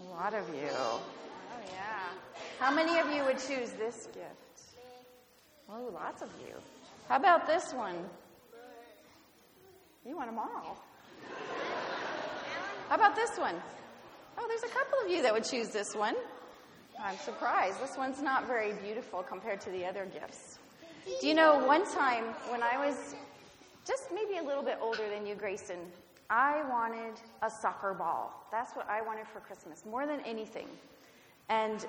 A 0.00 0.14
lot 0.14 0.34
of 0.34 0.48
you. 0.54 0.70
Oh, 0.72 1.00
yeah. 1.72 2.10
How 2.60 2.72
many 2.72 2.98
of 3.00 3.10
you 3.10 3.24
would 3.24 3.38
choose 3.38 3.70
this 3.72 4.06
gift? 4.06 4.78
Oh, 5.68 5.90
lots 5.92 6.22
of 6.22 6.28
you. 6.46 6.54
How 7.08 7.16
about 7.16 7.46
this 7.46 7.72
one? 7.74 7.96
You 10.06 10.16
want 10.16 10.28
them 10.28 10.38
all. 10.38 10.84
How 12.92 12.98
about 12.98 13.16
this 13.16 13.38
one? 13.38 13.54
Oh, 14.36 14.44
there's 14.46 14.70
a 14.70 14.74
couple 14.74 14.98
of 15.02 15.10
you 15.10 15.22
that 15.22 15.32
would 15.32 15.44
choose 15.44 15.68
this 15.68 15.94
one. 15.94 16.14
I'm 17.02 17.16
surprised. 17.16 17.80
This 17.80 17.96
one's 17.96 18.20
not 18.20 18.46
very 18.46 18.74
beautiful 18.84 19.22
compared 19.22 19.62
to 19.62 19.70
the 19.70 19.86
other 19.86 20.04
gifts. 20.04 20.58
Do 21.22 21.26
you 21.26 21.32
know, 21.32 21.64
one 21.66 21.90
time 21.90 22.22
when 22.50 22.62
I 22.62 22.76
was 22.76 23.14
just 23.86 24.12
maybe 24.12 24.36
a 24.36 24.42
little 24.42 24.62
bit 24.62 24.76
older 24.78 25.08
than 25.08 25.24
you, 25.24 25.34
Grayson, 25.34 25.78
I 26.28 26.68
wanted 26.68 27.18
a 27.40 27.48
soccer 27.48 27.94
ball. 27.94 28.46
That's 28.52 28.72
what 28.74 28.86
I 28.90 29.00
wanted 29.00 29.26
for 29.26 29.40
Christmas, 29.40 29.86
more 29.86 30.06
than 30.06 30.20
anything. 30.26 30.68
And 31.48 31.86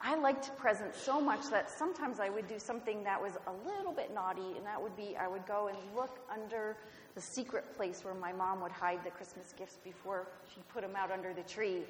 I 0.00 0.16
liked 0.16 0.56
presents 0.58 1.00
so 1.00 1.20
much 1.20 1.48
that 1.50 1.70
sometimes 1.70 2.20
I 2.20 2.28
would 2.28 2.46
do 2.46 2.58
something 2.58 3.04
that 3.04 3.20
was 3.20 3.32
a 3.46 3.68
little 3.68 3.92
bit 3.92 4.12
naughty, 4.12 4.56
and 4.56 4.66
that 4.66 4.80
would 4.80 4.96
be 4.96 5.16
I 5.16 5.28
would 5.28 5.46
go 5.46 5.68
and 5.68 5.78
look 5.96 6.18
under 6.32 6.76
the 7.14 7.20
secret 7.20 7.76
place 7.76 8.04
where 8.04 8.14
my 8.14 8.32
mom 8.32 8.60
would 8.60 8.72
hide 8.72 9.04
the 9.04 9.10
Christmas 9.10 9.54
gifts 9.56 9.78
before 9.84 10.26
she 10.52 10.60
put 10.72 10.82
them 10.82 10.96
out 10.96 11.10
under 11.10 11.32
the 11.32 11.42
tree. 11.42 11.82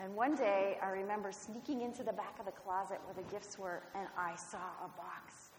And 0.00 0.14
one 0.14 0.34
day 0.34 0.78
I 0.82 0.88
remember 0.88 1.30
sneaking 1.30 1.82
into 1.82 2.02
the 2.02 2.12
back 2.12 2.38
of 2.38 2.46
the 2.46 2.52
closet 2.52 2.98
where 3.04 3.14
the 3.14 3.30
gifts 3.30 3.58
were, 3.58 3.82
and 3.94 4.08
I 4.18 4.34
saw 4.36 4.58
a 4.84 4.88
box. 4.96 5.50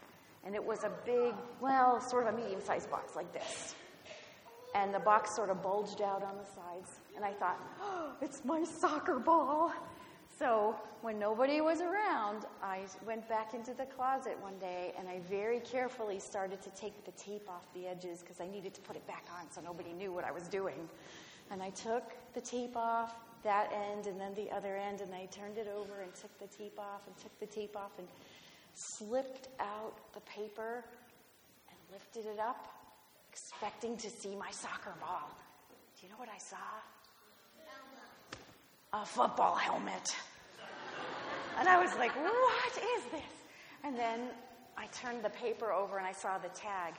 And 0.43 0.55
it 0.55 0.63
was 0.63 0.83
a 0.83 0.91
big, 1.05 1.35
well, 1.59 2.01
sort 2.01 2.27
of 2.27 2.33
a 2.33 2.37
medium 2.37 2.61
sized 2.61 2.89
box 2.89 3.15
like 3.15 3.31
this. 3.31 3.75
And 4.73 4.93
the 4.93 4.99
box 4.99 5.35
sort 5.35 5.49
of 5.49 5.61
bulged 5.61 6.01
out 6.01 6.23
on 6.23 6.37
the 6.37 6.45
sides. 6.45 6.99
And 7.15 7.23
I 7.23 7.33
thought, 7.33 7.59
oh, 7.81 8.13
it's 8.21 8.43
my 8.43 8.63
soccer 8.63 9.19
ball. 9.19 9.71
So 10.41 10.75
when 11.01 11.19
nobody 11.19 11.61
was 11.61 11.81
around, 11.81 12.45
I 12.63 12.79
went 13.05 13.29
back 13.29 13.53
into 13.53 13.75
the 13.75 13.85
closet 13.85 14.35
one 14.41 14.57
day 14.57 14.91
and 14.97 15.07
I 15.07 15.19
very 15.29 15.59
carefully 15.59 16.17
started 16.17 16.63
to 16.63 16.71
take 16.71 17.05
the 17.05 17.11
tape 17.11 17.47
off 17.47 17.71
the 17.75 17.85
edges 17.85 18.21
because 18.21 18.41
I 18.41 18.47
needed 18.47 18.73
to 18.73 18.81
put 18.81 18.95
it 18.95 19.05
back 19.05 19.23
on 19.39 19.51
so 19.51 19.61
nobody 19.61 19.93
knew 19.93 20.11
what 20.11 20.23
I 20.23 20.31
was 20.31 20.47
doing. 20.47 20.89
And 21.51 21.61
I 21.61 21.69
took 21.69 22.15
the 22.33 22.41
tape 22.41 22.75
off 22.75 23.13
that 23.43 23.71
end 23.71 24.07
and 24.07 24.19
then 24.19 24.33
the 24.33 24.49
other 24.49 24.75
end 24.77 25.01
and 25.01 25.13
I 25.13 25.27
turned 25.27 25.59
it 25.59 25.67
over 25.67 26.01
and 26.01 26.11
took 26.15 26.35
the 26.39 26.47
tape 26.57 26.79
off 26.79 27.05
and 27.05 27.15
took 27.17 27.39
the 27.39 27.45
tape 27.45 27.77
off 27.77 27.91
and 27.99 28.07
slipped 28.73 29.47
out 29.59 29.93
the 30.15 30.21
paper 30.21 30.83
and 31.69 31.77
lifted 31.91 32.25
it 32.25 32.39
up, 32.39 32.65
expecting 33.31 33.95
to 33.95 34.09
see 34.09 34.35
my 34.35 34.49
soccer 34.49 34.95
ball. 34.99 35.29
Do 35.99 36.07
you 36.07 36.11
know 36.11 36.17
what 36.17 36.29
I 36.29 36.39
saw? 36.39 36.57
A 38.93 39.05
football 39.05 39.55
helmet. 39.55 40.15
And 41.61 41.69
I 41.69 41.79
was 41.79 41.95
like, 41.99 42.11
what 42.15 42.71
is 42.97 43.03
this? 43.11 43.21
And 43.83 43.95
then 43.95 44.21
I 44.75 44.87
turned 44.87 45.23
the 45.23 45.29
paper 45.29 45.71
over 45.71 45.99
and 45.99 46.07
I 46.07 46.11
saw 46.11 46.39
the 46.39 46.49
tag. 46.49 46.95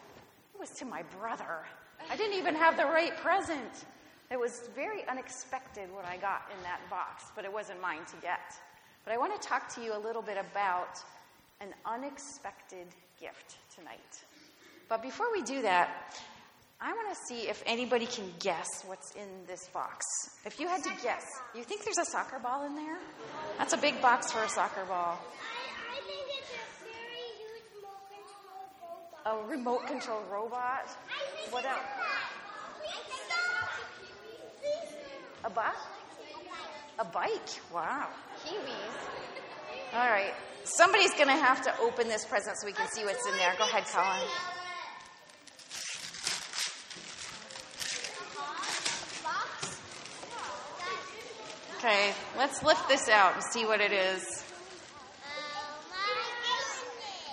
It 0.54 0.60
was 0.60 0.70
to 0.78 0.84
my 0.84 1.02
brother. 1.18 1.66
I 2.08 2.16
didn't 2.16 2.38
even 2.38 2.54
have 2.54 2.76
the 2.76 2.84
right 2.84 3.16
present. 3.16 3.86
It 4.30 4.38
was 4.38 4.70
very 4.72 5.04
unexpected 5.08 5.92
what 5.92 6.04
I 6.04 6.16
got 6.16 6.42
in 6.56 6.62
that 6.62 6.78
box, 6.88 7.24
but 7.34 7.44
it 7.44 7.52
wasn't 7.52 7.80
mine 7.80 8.04
to 8.04 8.16
get. 8.22 8.54
But 9.04 9.12
I 9.12 9.18
want 9.18 9.34
to 9.34 9.48
talk 9.48 9.68
to 9.74 9.82
you 9.82 9.96
a 9.96 9.98
little 9.98 10.22
bit 10.22 10.38
about 10.38 11.00
an 11.60 11.74
unexpected 11.84 12.86
gift 13.20 13.56
tonight. 13.74 14.22
But 14.88 15.02
before 15.02 15.26
we 15.32 15.42
do 15.42 15.60
that, 15.62 16.14
I 16.84 16.92
want 16.94 17.14
to 17.14 17.20
see 17.28 17.48
if 17.48 17.62
anybody 17.64 18.06
can 18.06 18.24
guess 18.40 18.66
what's 18.86 19.12
in 19.14 19.28
this 19.46 19.68
box. 19.68 20.04
If 20.44 20.58
you 20.58 20.66
had 20.66 20.82
to 20.82 20.90
guess, 21.00 21.22
you 21.54 21.62
think 21.62 21.84
there's 21.84 21.98
a 21.98 22.04
soccer 22.04 22.40
ball 22.40 22.66
in 22.66 22.74
there? 22.74 22.98
That's 23.56 23.72
a 23.72 23.76
big 23.76 24.02
box 24.02 24.32
for 24.32 24.42
a 24.42 24.48
soccer 24.48 24.84
ball. 24.86 25.16
I 25.16 26.00
think 26.00 26.26
it's 26.40 26.50
a 26.50 26.66
very 26.82 27.30
huge 27.38 27.62
remote 27.76 28.10
control 28.10 28.66
robot. 28.82 29.46
A 29.46 29.48
remote 29.48 29.86
control 29.86 30.22
robot. 30.28 30.88
What 31.50 31.64
else? 31.64 31.78
A 35.44 35.50
bus? 35.50 35.76
A 36.98 37.04
bike. 37.04 37.60
Wow. 37.72 38.08
Kiwis. 38.44 39.94
All 39.94 40.08
right. 40.08 40.34
Somebody's 40.64 41.14
going 41.14 41.28
to 41.28 41.36
have 41.36 41.62
to 41.62 41.78
open 41.78 42.08
this 42.08 42.24
present 42.24 42.56
so 42.58 42.66
we 42.66 42.72
can 42.72 42.88
see 42.90 43.04
what's 43.04 43.24
in 43.24 43.36
there. 43.36 43.54
Go 43.56 43.64
ahead, 43.64 43.84
Colin. 43.84 44.28
Okay, 51.84 52.12
let's 52.38 52.62
lift 52.62 52.86
this 52.86 53.08
out 53.08 53.34
and 53.34 53.42
see 53.42 53.66
what 53.66 53.80
it 53.80 53.90
is. 53.90 54.44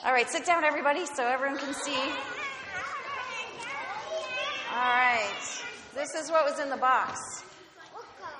All 0.03 0.11
right, 0.11 0.27
sit 0.27 0.43
down, 0.43 0.63
everybody, 0.63 1.05
so 1.05 1.27
everyone 1.27 1.59
can 1.59 1.71
see. 1.75 1.99
All 4.73 4.75
right. 4.75 5.61
This 5.93 6.15
is 6.15 6.31
what 6.31 6.45
was 6.45 6.59
in 6.59 6.71
the 6.71 6.77
box. 6.77 7.43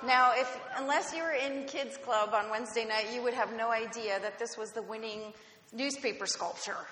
Now, 0.04 0.32
if 0.34 0.60
unless 0.78 1.14
you 1.14 1.22
were 1.22 1.30
in 1.30 1.66
kids 1.66 1.96
club 1.96 2.30
on 2.34 2.50
Wednesday 2.50 2.84
night, 2.84 3.06
you 3.14 3.22
would 3.22 3.34
have 3.34 3.54
no 3.54 3.70
idea 3.70 4.18
that 4.18 4.36
this 4.36 4.58
was 4.58 4.72
the 4.72 4.82
winning 4.82 5.32
newspaper 5.72 6.26
sculpture. 6.26 6.88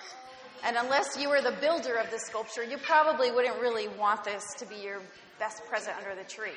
And 0.63 0.77
unless 0.77 1.17
you 1.17 1.27
were 1.27 1.41
the 1.41 1.57
builder 1.59 1.95
of 1.95 2.09
the 2.09 2.19
sculpture, 2.19 2.63
you 2.63 2.77
probably 2.77 3.31
wouldn't 3.31 3.59
really 3.59 3.89
want 3.89 4.23
this 4.23 4.45
to 4.59 4.65
be 4.65 4.75
your 4.75 5.01
best 5.39 5.65
present 5.65 5.97
under 5.97 6.15
the 6.15 6.29
tree. 6.29 6.51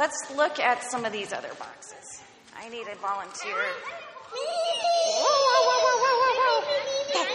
Let's 0.00 0.34
look 0.34 0.58
at 0.58 0.82
some 0.82 1.04
of 1.04 1.12
these 1.12 1.30
other 1.30 1.50
boxes. 1.58 2.22
I 2.56 2.70
need 2.70 2.88
a 2.88 2.94
volunteer. 2.96 3.52
Whoa, 4.32 5.26
whoa, 5.28 5.60
whoa, 5.68 5.78
whoa, 5.84 5.98
whoa, 6.00 6.16
whoa, 6.16 6.40
whoa. 6.40 7.20
Okay. 7.20 7.28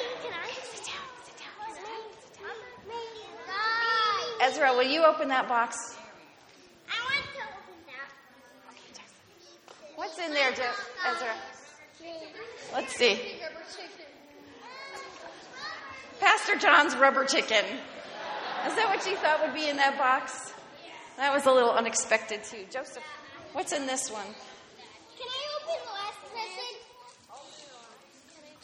Ezra, 4.41 4.73
will 4.73 4.81
you 4.81 5.03
open 5.05 5.27
that 5.27 5.47
box? 5.47 5.95
What's 9.95 10.17
in 10.17 10.33
there, 10.33 10.51
Jo- 10.51 10.63
Ezra? 11.07 11.35
Let's 12.73 12.95
see. 12.95 13.19
Pastor 16.19 16.55
John's 16.55 16.95
rubber 16.95 17.25
chicken. 17.25 17.63
Is 18.65 18.73
that 18.73 18.87
what 18.87 19.05
you 19.05 19.15
thought 19.17 19.43
would 19.43 19.53
be 19.53 19.69
in 19.69 19.77
that 19.77 19.99
box? 19.99 20.53
That 21.17 21.33
was 21.33 21.45
a 21.45 21.51
little 21.51 21.71
unexpected, 21.71 22.43
too. 22.43 22.65
Joseph, 22.71 23.03
what's 23.53 23.71
in 23.71 23.87
this 23.87 24.11
one? 24.11 24.25
Can 25.17 25.27
I 25.27 25.43
open 25.61 25.75
the 25.85 25.91
last 25.93 26.19
present? 26.31 26.75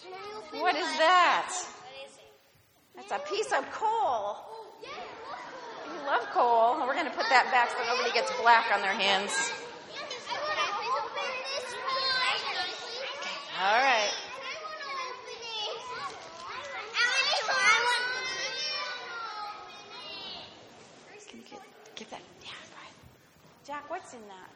Can 0.03 0.13
I 0.13 0.37
open 0.37 0.59
What 0.59 0.75
is 0.75 0.97
that? 0.97 1.53
That's 2.95 3.11
a 3.11 3.19
piece 3.29 3.51
of 3.53 3.71
coal. 3.71 4.37
You 4.83 6.05
love 6.05 6.27
coal. 6.31 6.85
We're 6.85 6.93
going 6.93 7.05
to 7.05 7.11
put 7.11 7.29
that 7.29 7.49
back 7.51 7.69
so 7.71 7.77
nobody 7.87 8.11
gets 8.13 8.31
black 8.41 8.71
on 8.73 8.81
their 8.81 8.93
hands. 8.93 9.51
All 13.63 13.77
right. 13.77 14.11
Can 21.29 21.39
you 21.39 21.45
get, 21.49 21.61
get 21.95 22.09
that? 22.09 22.30
Yeah, 23.71 23.79
go 23.87 23.87
ahead. 23.87 23.87
Jack, 23.87 23.89
what's 23.89 24.13
in 24.13 24.19
that? 24.27 24.51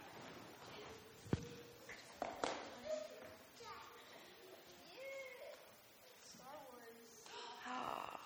Oh, 7.65 8.19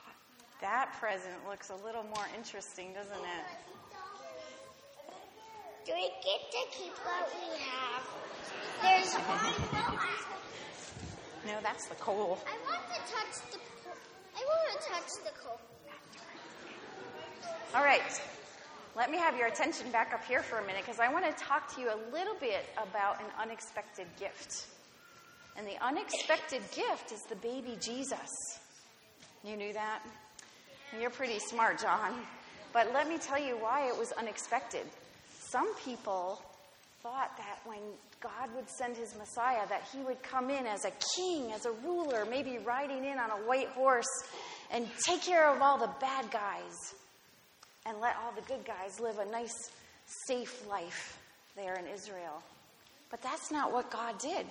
that 0.62 0.92
present 1.00 1.36
looks 1.48 1.70
a 1.70 1.76
little 1.86 2.02
more 2.02 2.26
interesting, 2.36 2.94
doesn't 2.94 3.12
it? 3.12 3.46
Do 5.86 5.94
we 5.94 6.10
get 6.24 6.52
to 6.52 6.58
keep 6.76 6.94
what 7.06 7.30
we 7.36 7.60
have? 7.70 8.04
There's 8.82 9.14
one. 9.14 10.00
No, 11.48 11.54
that's 11.64 11.88
the 11.88 11.96
coal. 11.96 12.38
I 12.46 12.52
want 12.70 12.84
to 12.90 13.00
touch 13.12 13.52
the. 13.52 13.60
I 14.36 14.44
want 14.44 14.82
to 14.82 14.90
touch 14.90 15.08
the 15.24 15.32
coal. 15.42 15.60
All 17.74 17.84
right. 17.84 18.22
Let 19.00 19.12
me 19.12 19.18
have 19.18 19.38
your 19.38 19.48
attention 19.48 19.90
back 19.92 20.14
up 20.14 20.26
here 20.26 20.44
for 20.44 20.58
a 20.58 20.66
minute 20.66 20.82
because 20.86 21.00
I 21.00 21.10
want 21.10 21.24
to 21.24 21.32
talk 21.42 21.74
to 21.74 21.80
you 21.80 21.88
a 21.88 21.96
little 22.12 22.36
bit 22.36 22.66
about 22.76 23.22
an 23.22 23.28
unexpected 23.42 24.08
gift. 24.20 24.66
And 25.56 25.66
the 25.66 25.82
unexpected 25.82 26.62
gift 26.76 27.14
is 27.14 27.22
the 27.30 27.38
baby 27.38 27.78
Jesus. 27.80 28.28
You 29.46 29.56
knew 29.56 29.72
that? 29.72 30.02
You're 31.00 31.12
pretty 31.12 31.40
smart, 31.40 31.80
John. 31.80 32.14
But 32.74 32.92
let 32.94 33.08
me 33.08 33.18
tell 33.18 33.40
you 33.40 33.56
why 33.56 33.88
it 33.88 33.98
was 33.98 34.12
unexpected. 34.12 34.86
Some 35.48 35.74
people 35.76 36.42
thought 37.02 37.38
that 37.38 37.60
when 37.64 37.80
God 38.20 38.54
would 38.54 38.70
send 38.70 38.98
his 38.98 39.16
Messiah, 39.18 39.66
that 39.70 39.88
he 39.94 40.00
would 40.00 40.22
come 40.24 40.50
in 40.50 40.68
as 40.68 40.84
a 40.84 40.92
king, 41.16 41.54
as 41.54 41.66
a 41.66 41.72
ruler, 41.86 42.28
maybe 42.30 42.58
riding 42.58 43.06
in 43.06 43.18
on 43.18 43.32
a 43.32 43.48
white 43.48 43.70
horse 43.70 44.12
and 44.70 44.86
take 45.06 45.22
care 45.22 45.50
of 45.50 45.62
all 45.62 45.78
the 45.78 45.90
bad 46.02 46.30
guys 46.32 46.96
and 47.90 48.00
let 48.00 48.16
all 48.24 48.32
the 48.32 48.42
good 48.42 48.64
guys 48.66 49.00
live 49.00 49.18
a 49.18 49.26
nice, 49.32 49.72
safe 50.06 50.68
life 50.70 51.18
there 51.56 51.74
in 51.74 51.88
Israel. 51.88 52.44
But 53.10 53.24
that's 53.24 53.52
not 53.52 53.74
what 53.74 53.90
God 53.90 54.20
did. 54.20 54.46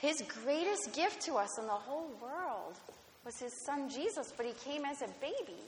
His 0.00 0.22
greatest 0.44 0.94
gift 0.94 1.22
to 1.22 1.36
us 1.36 1.58
in 1.58 1.64
the 1.64 1.72
whole 1.72 2.10
world 2.22 2.74
was 3.24 3.38
his 3.38 3.52
son 3.64 3.88
Jesus, 3.88 4.34
but 4.36 4.44
he 4.44 4.52
came 4.52 4.84
as 4.84 5.00
a 5.00 5.08
baby. 5.20 5.58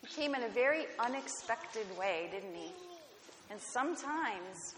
He 0.00 0.06
came 0.14 0.36
in 0.36 0.44
a 0.44 0.48
very 0.48 0.86
unexpected 1.00 1.86
way, 1.98 2.28
didn't 2.30 2.54
he? 2.54 2.70
And 3.50 3.60
sometimes 3.60 4.74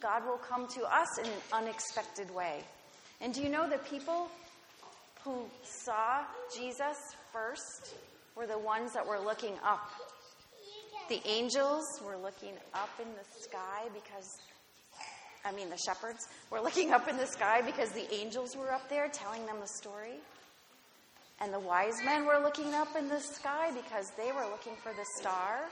God 0.00 0.26
will 0.26 0.38
come 0.38 0.66
to 0.68 0.82
us 0.82 1.18
in 1.18 1.26
an 1.26 1.32
unexpected 1.52 2.34
way. 2.34 2.64
And 3.20 3.32
do 3.32 3.42
you 3.42 3.48
know 3.48 3.68
the 3.70 3.78
people 3.78 4.28
who 5.22 5.44
saw 5.62 6.24
Jesus 6.54 6.96
first 7.32 7.94
were 8.36 8.46
the 8.48 8.58
ones 8.58 8.92
that 8.92 9.06
were 9.06 9.20
looking 9.20 9.54
up? 9.64 9.88
The 11.08 11.20
angels 11.28 11.84
were 12.02 12.16
looking 12.16 12.54
up 12.72 12.88
in 12.98 13.08
the 13.08 13.42
sky 13.42 13.82
because, 13.92 14.38
I 15.44 15.52
mean, 15.52 15.68
the 15.68 15.76
shepherds 15.76 16.28
were 16.50 16.60
looking 16.60 16.92
up 16.92 17.08
in 17.08 17.18
the 17.18 17.26
sky 17.26 17.60
because 17.60 17.90
the 17.90 18.12
angels 18.14 18.56
were 18.56 18.72
up 18.72 18.88
there 18.88 19.08
telling 19.08 19.44
them 19.44 19.56
the 19.60 19.68
story. 19.68 20.18
And 21.40 21.52
the 21.52 21.60
wise 21.60 22.02
men 22.04 22.24
were 22.24 22.38
looking 22.42 22.72
up 22.74 22.96
in 22.96 23.08
the 23.08 23.20
sky 23.20 23.70
because 23.72 24.12
they 24.16 24.32
were 24.32 24.46
looking 24.50 24.76
for 24.82 24.92
the 24.92 25.04
star. 25.20 25.68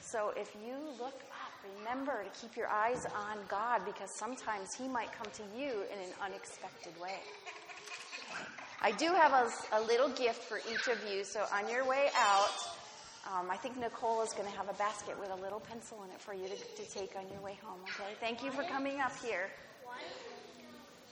So 0.00 0.32
if 0.36 0.54
you 0.64 0.74
look 1.00 1.14
up, 1.14 1.52
remember 1.78 2.22
to 2.22 2.40
keep 2.40 2.56
your 2.56 2.68
eyes 2.68 3.06
on 3.06 3.38
God 3.48 3.80
because 3.84 4.10
sometimes 4.16 4.74
He 4.74 4.86
might 4.86 5.10
come 5.12 5.26
to 5.32 5.42
you 5.58 5.82
in 5.92 5.98
an 5.98 6.12
unexpected 6.22 6.92
way. 7.00 7.18
I 8.82 8.92
do 8.92 9.06
have 9.06 9.32
a, 9.32 9.50
a 9.72 9.80
little 9.80 10.10
gift 10.10 10.42
for 10.44 10.58
each 10.58 10.86
of 10.88 11.02
you. 11.10 11.24
So 11.24 11.44
on 11.52 11.68
your 11.70 11.88
way 11.88 12.10
out, 12.16 12.73
um, 13.32 13.50
I 13.50 13.56
think 13.56 13.78
Nicole 13.78 14.22
is 14.22 14.32
going 14.32 14.50
to 14.50 14.56
have 14.56 14.68
a 14.68 14.74
basket 14.74 15.18
with 15.18 15.30
a 15.30 15.34
little 15.36 15.60
pencil 15.60 16.02
in 16.04 16.10
it 16.10 16.20
for 16.20 16.34
you 16.34 16.46
to, 16.48 16.56
to 16.56 16.90
take 16.92 17.16
on 17.16 17.24
your 17.32 17.40
way 17.40 17.58
home, 17.62 17.80
okay? 17.94 18.14
Thank 18.20 18.42
you 18.44 18.50
for 18.50 18.62
coming 18.64 19.00
up 19.00 19.12
here. 19.24 19.50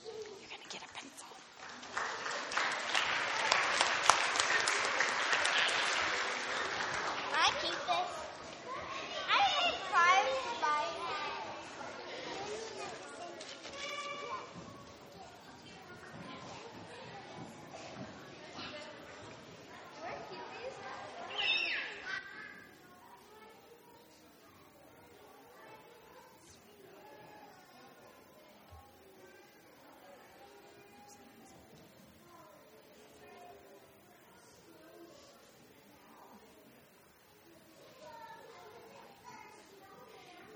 You're 0.04 0.50
going 0.50 0.62
to 0.62 0.68
get 0.68 0.82
a 0.82 0.92
pencil. 0.92 1.26
I 7.32 7.50
keep 7.60 7.70
this. 7.70 8.10
I 9.28 9.40
hate 9.40 9.78
five 9.90 10.60
by. 10.60 11.02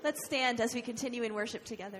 Let's 0.07 0.23
stand 0.23 0.61
as 0.61 0.73
we 0.73 0.81
continue 0.81 1.23
in 1.23 1.33
worship 1.33 1.65
together. 1.65 1.99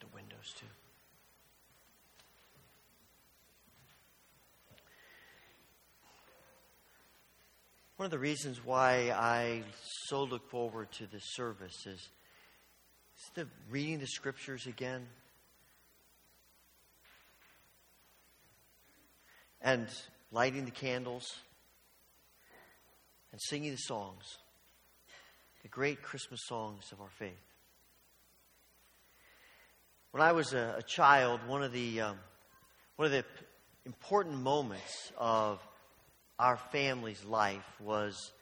The 0.00 0.06
windows 0.14 0.54
too. 0.58 0.66
One 7.96 8.04
of 8.04 8.12
the 8.12 8.18
reasons 8.18 8.64
why 8.64 9.10
I 9.10 9.64
so 10.06 10.22
look 10.22 10.48
forward 10.50 10.92
to 10.92 11.06
this 11.06 11.34
service 11.34 11.84
is, 11.84 11.98
is 11.98 13.30
the 13.34 13.48
reading 13.70 13.98
the 13.98 14.06
scriptures 14.06 14.68
again 14.68 15.08
and 19.60 19.88
lighting 20.30 20.64
the 20.64 20.70
candles 20.70 21.26
and 23.32 23.40
singing 23.40 23.72
the 23.72 23.78
songs, 23.78 24.38
the 25.62 25.68
great 25.68 26.00
Christmas 26.00 26.40
songs 26.46 26.92
of 26.92 27.00
our 27.00 27.10
faith. 27.18 27.47
When 30.10 30.22
I 30.22 30.32
was 30.32 30.54
a, 30.54 30.76
a 30.78 30.82
child, 30.82 31.40
one 31.46 31.62
of 31.62 31.70
the 31.72 32.00
um, 32.00 32.16
one 32.96 33.06
of 33.06 33.12
the 33.12 33.24
important 33.84 34.36
moments 34.36 35.12
of 35.18 35.60
our 36.38 36.56
family's 36.56 37.22
life 37.26 37.66
was 37.78 38.32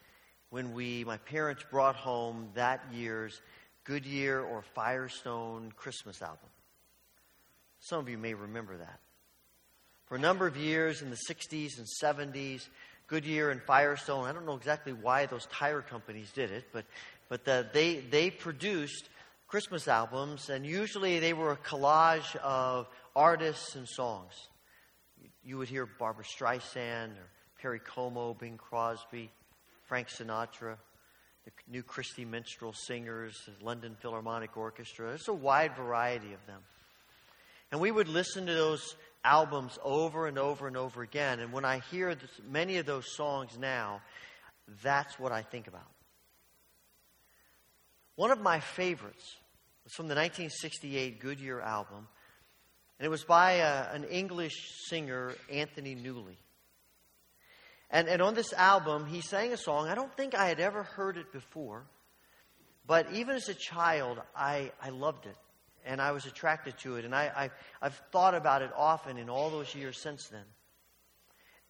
when 0.51 0.75
we, 0.75 1.03
my 1.03 1.17
parents, 1.17 1.65
brought 1.69 1.97
home 1.97 2.51
that 2.55 2.85
year's 2.93 3.41
Goodyear 3.83 4.41
or 4.41 4.63
Firestone 4.77 5.73
Christmas 5.77 6.23
album. 6.23 6.49
Some 7.81 7.99
of 7.99 8.09
you 8.09 8.17
may 8.17 8.35
remember 8.35 8.77
that. 8.77 9.01
For 10.07 10.15
a 10.15 10.21
number 10.21 10.47
of 10.47 10.57
years 10.57 11.03
in 11.03 11.11
the 11.11 11.19
60s 11.29 11.79
and 11.79 11.87
70s, 12.01 12.69
Goodyear 13.09 13.51
and 13.51 13.61
Firestone, 13.61 14.25
I 14.25 14.33
don't 14.33 14.47
know 14.47 14.55
exactly 14.55 14.93
why 14.93 15.27
those 15.27 15.47
tire 15.47 15.83
companies 15.83 16.31
did 16.31 16.53
it, 16.53 16.69
but, 16.73 16.85
but 17.29 17.45
the, 17.45 17.67
they, 17.73 17.97
they 17.97 18.31
produced 18.31 19.09
Christmas 19.49 19.87
albums, 19.87 20.51
and 20.51 20.67
usually 20.67 21.21
they 21.21 21.33
were 21.33 21.53
a 21.53 21.57
collage 21.57 22.35
of 22.37 22.89
artists 23.15 23.77
and 23.77 23.89
songs. 23.89 24.33
You 25.45 25.59
would 25.59 25.69
hear 25.69 25.87
Barbra 25.87 26.25
Streisand 26.25 27.11
or 27.11 27.29
Perry 27.63 27.79
Como, 27.79 28.35
Bing 28.35 28.57
Crosby, 28.57 29.31
Frank 29.85 30.09
Sinatra, 30.09 30.77
the 31.45 31.53
new 31.71 31.85
Christy 31.85 32.25
Minstrel 32.25 32.73
Singers, 32.73 33.41
the 33.47 33.65
London 33.65 33.97
Philharmonic 34.01 34.57
Orchestra. 34.57 35.09
There's 35.09 35.29
a 35.29 35.33
wide 35.33 35.77
variety 35.77 36.33
of 36.33 36.45
them. 36.47 36.61
And 37.71 37.81
we 37.81 37.93
would 37.93 38.09
listen 38.09 38.47
to 38.47 38.53
those 38.53 38.97
albums 39.25 39.79
over 39.85 40.27
and 40.27 40.39
over 40.39 40.67
and 40.67 40.77
over 40.77 41.03
again. 41.03 41.39
And 41.39 41.53
when 41.53 41.65
I 41.65 41.79
hear 41.91 42.17
this, 42.17 42.31
many 42.51 42.79
of 42.79 42.87
those 42.87 43.15
songs 43.15 43.57
now, 43.59 44.01
that's 44.83 45.19
what 45.21 45.31
I 45.31 45.43
think 45.43 45.69
about. 45.69 45.87
One 48.17 48.31
of 48.31 48.41
my 48.41 48.61
favorites 48.61 49.37
was 49.85 49.93
from 49.93 50.09
the 50.09 50.15
1968 50.15 51.21
Goodyear 51.21 51.61
album, 51.61 52.09
and 52.99 53.07
it 53.07 53.11
was 53.11 53.25
by 53.25 53.53
a, 53.53 53.93
an 53.93 54.05
English 54.05 54.55
singer, 54.89 55.35
Anthony 55.53 55.95
Newley. 55.95 56.37
And, 57.91 58.09
and 58.09 58.23
on 58.23 58.35
this 58.35 58.55
album, 58.55 59.07
he 59.07 59.21
sang 59.21 59.53
a 59.53 59.57
song. 59.59 59.89
I 59.89 59.95
don't 59.95 60.13
think 60.17 60.35
I 60.35 60.49
had 60.49 60.61
ever 60.61 60.83
heard 60.83 61.19
it 61.19 61.31
before, 61.31 61.85
but 62.87 63.07
even 63.13 63.37
as 63.37 63.51
a 63.51 63.55
child, 63.55 64.19
I, 64.35 64.73
I 64.83 64.89
loved 64.89 65.27
it, 65.27 65.37
and 65.85 66.01
I 66.01 66.13
was 66.13 66.25
attracted 66.25 66.79
to 66.79 66.97
it, 66.97 67.05
and 67.05 67.15
I, 67.15 67.31
I, 67.37 67.51
I've 67.83 68.01
thought 68.13 68.35
about 68.35 68.63
it 68.63 68.71
often 68.75 69.19
in 69.19 69.29
all 69.29 69.51
those 69.51 69.75
years 69.75 70.01
since 70.01 70.29
then. 70.29 70.45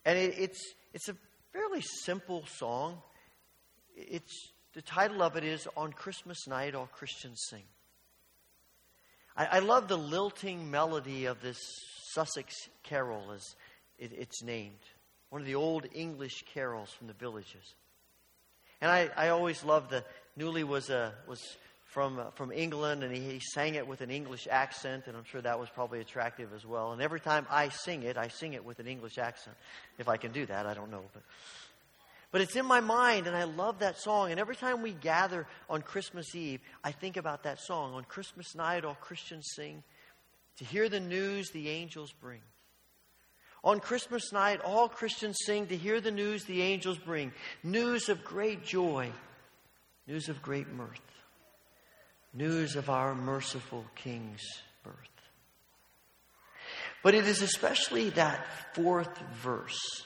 And 0.05 0.17
it, 0.17 0.39
it's, 0.39 0.75
it's 0.95 1.09
a 1.09 1.17
fairly 1.53 1.83
simple 2.05 2.45
song. 2.47 3.03
It's, 3.97 4.53
the 4.77 4.83
title 4.83 5.22
of 5.22 5.37
it 5.37 5.43
is 5.43 5.66
On 5.74 5.91
Christmas 5.91 6.47
Night, 6.47 6.74
All 6.74 6.87
Christians 6.93 7.41
Sing. 7.49 7.62
I, 9.35 9.47
I 9.47 9.59
love 9.61 9.89
the 9.89 9.97
lilting 9.97 10.70
melody 10.70 11.24
of 11.24 11.41
this 11.41 11.57
Sussex 12.12 12.55
carol, 12.83 13.33
as 13.35 13.57
it, 13.99 14.12
it's 14.12 14.43
named, 14.43 14.74
one 15.31 15.41
of 15.41 15.47
the 15.47 15.55
old 15.55 15.87
English 15.95 16.45
carols 16.53 16.91
from 16.91 17.07
the 17.07 17.14
villages. 17.14 17.74
And 18.83 18.91
I, 18.91 19.09
I 19.16 19.29
always 19.31 19.64
loved 19.64 19.89
the 19.89 20.05
Newley 20.39 20.62
was 20.62 20.91
a 20.91 21.14
was 21.27 21.41
from 21.87 22.18
uh, 22.18 22.31
from 22.33 22.53
England, 22.53 23.03
and 23.03 23.16
he, 23.16 23.22
he 23.22 23.41
sang 23.41 23.77
it 23.77 23.89
with 23.89 24.03
an 24.03 24.11
English 24.11 24.47
accent, 24.51 25.05
and 25.07 25.16
I'm 25.16 25.24
sure 25.24 25.41
that 25.41 25.59
was 25.59 25.70
probably 25.70 26.01
attractive 26.01 26.51
as 26.55 26.66
well. 26.66 26.93
And 26.93 27.01
every 27.01 27.20
time 27.20 27.47
I 27.49 27.70
sing 27.70 28.03
it, 28.03 28.18
I 28.18 28.29
sing 28.29 28.53
it 28.53 28.62
with 28.62 28.79
an 28.79 28.87
English 28.87 29.16
accent. 29.16 29.57
If 29.99 30.07
I 30.07 30.18
can 30.18 30.33
do 30.33 30.45
that, 30.45 30.66
I 30.66 30.74
don't 30.74 30.91
know, 30.91 31.05
but. 31.14 31.22
But 32.37 32.43
it's 32.43 32.57
in 32.57 32.66
my 32.66 32.80
mind, 32.80 33.26
and 33.26 33.34
I 33.34 33.45
love 33.45 33.78
that 33.78 33.99
song. 33.99 34.30
And 34.30 34.39
every 34.39 34.57
time 34.57 34.82
we 34.82 34.93
gather 34.93 35.47
on 35.70 35.80
Christmas 35.80 36.34
Eve, 36.34 36.61
I 36.84 36.93
think 36.93 37.16
about 37.16 37.45
that 37.45 37.59
song. 37.62 37.95
On 37.95 38.05
Christmas 38.05 38.55
night, 38.55 38.84
all 38.84 38.99
Christians 39.01 39.53
sing. 39.57 39.82
To 40.59 40.64
hear 40.66 40.91
the 40.91 41.01
news 41.01 41.49
the 41.51 41.70
angels 41.70 42.12
bring. 42.12 42.41
On 43.64 43.80
Christmas 43.80 44.34
night, 44.34 44.61
all 44.61 44.87
Christians 44.87 45.39
sing 45.47 45.68
to 45.68 45.78
hear 45.78 45.99
the 45.99 46.11
news 46.11 46.45
the 46.45 46.61
angels 46.61 46.99
bring. 46.99 47.32
News 47.62 48.11
of 48.11 48.22
great 48.22 48.62
joy, 48.62 49.11
news 50.07 50.28
of 50.28 50.43
great 50.43 50.68
mirth, 50.68 51.01
news 52.34 52.76
of 52.76 52.91
our 52.91 53.14
merciful 53.14 53.87
King's 53.95 54.45
birth. 54.82 54.93
But 57.03 57.14
it 57.14 57.24
is 57.24 57.41
especially 57.41 58.11
that 58.11 58.47
fourth 58.74 59.16
verse 59.43 60.05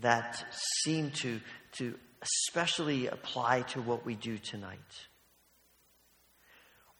that 0.00 0.44
seem 0.84 1.10
to, 1.10 1.40
to 1.78 1.94
especially 2.22 3.06
apply 3.06 3.62
to 3.62 3.80
what 3.80 4.04
we 4.04 4.14
do 4.14 4.38
tonight. 4.38 4.78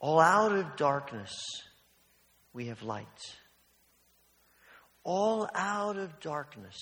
All 0.00 0.20
out 0.20 0.52
of 0.52 0.76
darkness, 0.76 1.32
we 2.52 2.66
have 2.66 2.82
light. 2.82 3.06
All 5.04 5.48
out 5.54 5.96
of 5.96 6.20
darkness, 6.20 6.76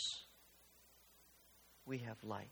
we 1.86 1.98
have 1.98 2.16
light. 2.24 2.46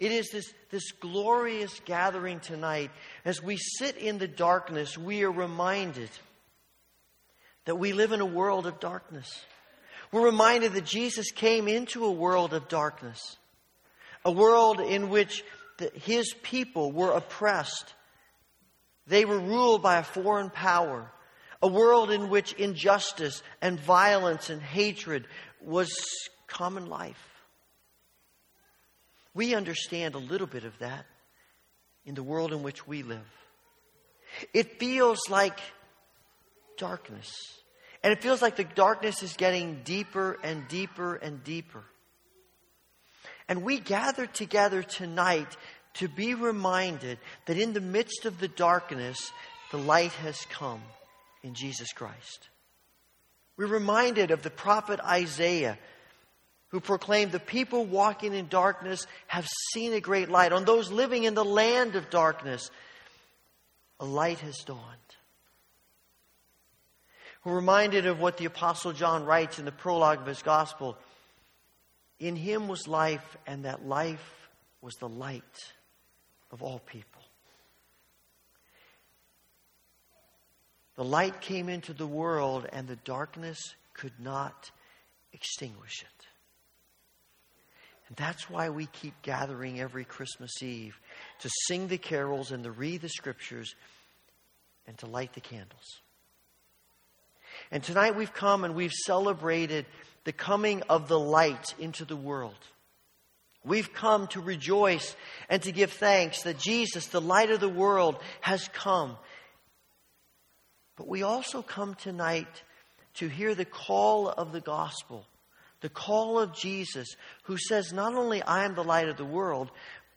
It 0.00 0.10
is 0.10 0.28
this, 0.30 0.52
this 0.70 0.92
glorious 0.92 1.80
gathering 1.84 2.40
tonight. 2.40 2.90
As 3.24 3.42
we 3.42 3.56
sit 3.56 3.96
in 3.96 4.18
the 4.18 4.28
darkness, 4.28 4.98
we 4.98 5.22
are 5.22 5.30
reminded 5.30 6.10
that 7.64 7.76
we 7.76 7.92
live 7.92 8.12
in 8.12 8.20
a 8.20 8.26
world 8.26 8.66
of 8.66 8.80
darkness. 8.80 9.28
We're 10.14 10.26
reminded 10.26 10.74
that 10.74 10.84
Jesus 10.84 11.32
came 11.32 11.66
into 11.66 12.04
a 12.04 12.12
world 12.12 12.54
of 12.54 12.68
darkness, 12.68 13.36
a 14.24 14.30
world 14.30 14.78
in 14.78 15.08
which 15.08 15.42
the, 15.78 15.90
his 15.92 16.32
people 16.44 16.92
were 16.92 17.10
oppressed. 17.10 17.92
They 19.08 19.24
were 19.24 19.40
ruled 19.40 19.82
by 19.82 19.96
a 19.96 20.04
foreign 20.04 20.50
power, 20.50 21.10
a 21.60 21.66
world 21.66 22.12
in 22.12 22.28
which 22.28 22.52
injustice 22.52 23.42
and 23.60 23.80
violence 23.80 24.50
and 24.50 24.62
hatred 24.62 25.26
was 25.60 25.90
common 26.46 26.86
life. 26.86 27.42
We 29.34 29.56
understand 29.56 30.14
a 30.14 30.18
little 30.18 30.46
bit 30.46 30.62
of 30.62 30.78
that 30.78 31.06
in 32.04 32.14
the 32.14 32.22
world 32.22 32.52
in 32.52 32.62
which 32.62 32.86
we 32.86 33.02
live. 33.02 33.26
It 34.52 34.78
feels 34.78 35.18
like 35.28 35.58
darkness. 36.78 37.34
And 38.04 38.12
it 38.12 38.22
feels 38.22 38.42
like 38.42 38.56
the 38.56 38.64
darkness 38.64 39.22
is 39.22 39.32
getting 39.32 39.80
deeper 39.82 40.38
and 40.44 40.68
deeper 40.68 41.14
and 41.16 41.42
deeper. 41.42 41.82
And 43.48 43.62
we 43.62 43.80
gather 43.80 44.26
together 44.26 44.82
tonight 44.82 45.56
to 45.94 46.08
be 46.08 46.34
reminded 46.34 47.18
that 47.46 47.58
in 47.58 47.72
the 47.72 47.80
midst 47.80 48.26
of 48.26 48.38
the 48.38 48.48
darkness, 48.48 49.32
the 49.70 49.78
light 49.78 50.12
has 50.12 50.38
come 50.50 50.82
in 51.42 51.54
Jesus 51.54 51.92
Christ. 51.94 52.50
We're 53.56 53.66
reminded 53.66 54.32
of 54.32 54.42
the 54.42 54.50
prophet 54.50 55.00
Isaiah, 55.00 55.78
who 56.68 56.80
proclaimed, 56.80 57.32
The 57.32 57.40
people 57.40 57.86
walking 57.86 58.34
in 58.34 58.48
darkness 58.48 59.06
have 59.28 59.48
seen 59.72 59.94
a 59.94 60.00
great 60.00 60.28
light. 60.28 60.52
On 60.52 60.66
those 60.66 60.92
living 60.92 61.24
in 61.24 61.32
the 61.32 61.44
land 61.44 61.96
of 61.96 62.10
darkness, 62.10 62.70
a 63.98 64.04
light 64.04 64.40
has 64.40 64.58
dawned. 64.66 65.03
We're 67.44 67.56
reminded 67.56 68.06
of 68.06 68.20
what 68.20 68.38
the 68.38 68.46
Apostle 68.46 68.92
John 68.92 69.26
writes 69.26 69.58
in 69.58 69.66
the 69.66 69.72
prologue 69.72 70.20
of 70.20 70.26
his 70.26 70.42
gospel. 70.42 70.96
In 72.18 72.36
him 72.36 72.68
was 72.68 72.88
life, 72.88 73.36
and 73.46 73.66
that 73.66 73.86
life 73.86 74.48
was 74.80 74.94
the 74.94 75.08
light 75.08 75.72
of 76.50 76.62
all 76.62 76.78
people. 76.78 77.20
The 80.96 81.04
light 81.04 81.40
came 81.42 81.68
into 81.68 81.92
the 81.92 82.06
world, 82.06 82.66
and 82.72 82.88
the 82.88 82.96
darkness 82.96 83.58
could 83.92 84.18
not 84.18 84.70
extinguish 85.34 86.02
it. 86.02 86.26
And 88.08 88.16
that's 88.16 88.48
why 88.48 88.70
we 88.70 88.86
keep 88.86 89.20
gathering 89.22 89.80
every 89.80 90.04
Christmas 90.04 90.62
Eve 90.62 90.98
to 91.40 91.50
sing 91.66 91.88
the 91.88 91.98
carols 91.98 92.52
and 92.52 92.64
to 92.64 92.70
read 92.70 93.02
the 93.02 93.08
scriptures 93.08 93.74
and 94.86 94.96
to 94.98 95.06
light 95.06 95.32
the 95.32 95.40
candles. 95.40 96.00
And 97.70 97.82
tonight 97.82 98.16
we've 98.16 98.32
come 98.32 98.64
and 98.64 98.74
we've 98.74 98.92
celebrated 98.92 99.86
the 100.24 100.32
coming 100.32 100.82
of 100.88 101.08
the 101.08 101.18
light 101.18 101.74
into 101.78 102.04
the 102.04 102.16
world. 102.16 102.54
We've 103.64 103.92
come 103.92 104.26
to 104.28 104.40
rejoice 104.40 105.16
and 105.48 105.62
to 105.62 105.72
give 105.72 105.92
thanks 105.92 106.42
that 106.42 106.58
Jesus, 106.58 107.06
the 107.06 107.20
light 107.20 107.50
of 107.50 107.60
the 107.60 107.68
world, 107.68 108.16
has 108.42 108.68
come. 108.68 109.16
But 110.96 111.08
we 111.08 111.22
also 111.22 111.62
come 111.62 111.94
tonight 111.94 112.62
to 113.14 113.28
hear 113.28 113.54
the 113.54 113.64
call 113.64 114.28
of 114.28 114.52
the 114.52 114.60
gospel, 114.60 115.26
the 115.80 115.88
call 115.88 116.38
of 116.38 116.54
Jesus, 116.54 117.16
who 117.44 117.56
says, 117.56 117.92
Not 117.92 118.14
only 118.14 118.42
I 118.42 118.64
am 118.64 118.74
the 118.74 118.84
light 118.84 119.08
of 119.08 119.16
the 119.16 119.24
world, 119.24 119.70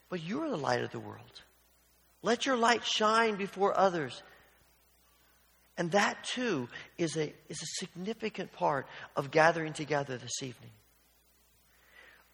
but 0.09 0.21
you're 0.21 0.49
the 0.49 0.57
light 0.57 0.83
of 0.83 0.91
the 0.91 0.99
world. 0.99 1.43
Let 2.21 2.45
your 2.45 2.57
light 2.57 2.83
shine 2.83 3.35
before 3.35 3.77
others. 3.77 4.21
And 5.77 5.91
that 5.91 6.23
too 6.23 6.69
is 6.97 7.15
a, 7.15 7.33
is 7.49 7.61
a 7.61 7.85
significant 7.85 8.51
part 8.53 8.87
of 9.15 9.29
gathering 9.31 9.73
together 9.73 10.17
this 10.17 10.41
evening. 10.41 10.71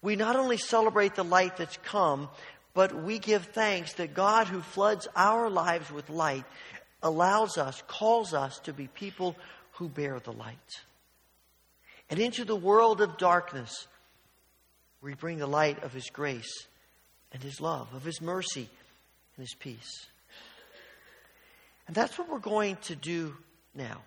We 0.00 0.16
not 0.16 0.36
only 0.36 0.56
celebrate 0.56 1.14
the 1.14 1.24
light 1.24 1.56
that's 1.56 1.78
come, 1.78 2.28
but 2.74 3.04
we 3.04 3.18
give 3.18 3.46
thanks 3.46 3.94
that 3.94 4.14
God, 4.14 4.48
who 4.48 4.60
floods 4.60 5.08
our 5.14 5.48
lives 5.48 5.90
with 5.90 6.10
light, 6.10 6.44
allows 7.02 7.58
us, 7.58 7.82
calls 7.86 8.34
us 8.34 8.58
to 8.60 8.72
be 8.72 8.88
people 8.88 9.36
who 9.72 9.88
bear 9.88 10.18
the 10.20 10.32
light. 10.32 10.56
And 12.10 12.18
into 12.18 12.44
the 12.44 12.56
world 12.56 13.00
of 13.00 13.16
darkness, 13.16 13.86
we 15.00 15.14
bring 15.14 15.38
the 15.38 15.46
light 15.46 15.82
of 15.82 15.92
His 15.92 16.10
grace 16.10 16.66
and 17.32 17.42
His 17.42 17.60
love, 17.60 17.92
of 17.94 18.04
His 18.04 18.20
mercy 18.20 18.68
and 19.36 19.46
His 19.46 19.54
peace. 19.54 20.06
And 21.86 21.94
that's 21.94 22.18
what 22.18 22.30
we're 22.30 22.38
going 22.38 22.76
to 22.82 22.96
do 22.96 23.36
now. 23.74 24.00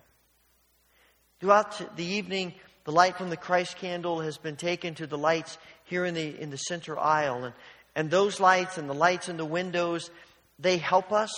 Throughout 1.40 1.96
the 1.96 2.04
evening, 2.04 2.54
the 2.84 2.92
light 2.92 3.16
from 3.16 3.30
the 3.30 3.36
Christ 3.36 3.76
candle 3.76 4.20
has 4.20 4.38
been 4.38 4.56
taken 4.56 4.94
to 4.96 5.06
the 5.06 5.18
lights 5.18 5.58
here 5.84 6.04
in 6.04 6.14
the, 6.14 6.40
in 6.40 6.50
the 6.50 6.56
center 6.56 6.98
aisle. 6.98 7.44
And, 7.44 7.54
and 7.94 8.10
those 8.10 8.40
lights 8.40 8.78
and 8.78 8.88
the 8.88 8.94
lights 8.94 9.28
in 9.28 9.36
the 9.36 9.44
windows, 9.44 10.10
they 10.58 10.78
help 10.78 11.12
us, 11.12 11.30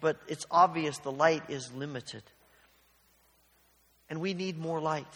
but 0.00 0.18
it's 0.28 0.46
obvious 0.50 0.98
the 0.98 1.12
light 1.12 1.44
is 1.48 1.72
limited. 1.72 2.22
And 4.10 4.20
we 4.20 4.34
need 4.34 4.58
more 4.58 4.80
light. 4.80 5.06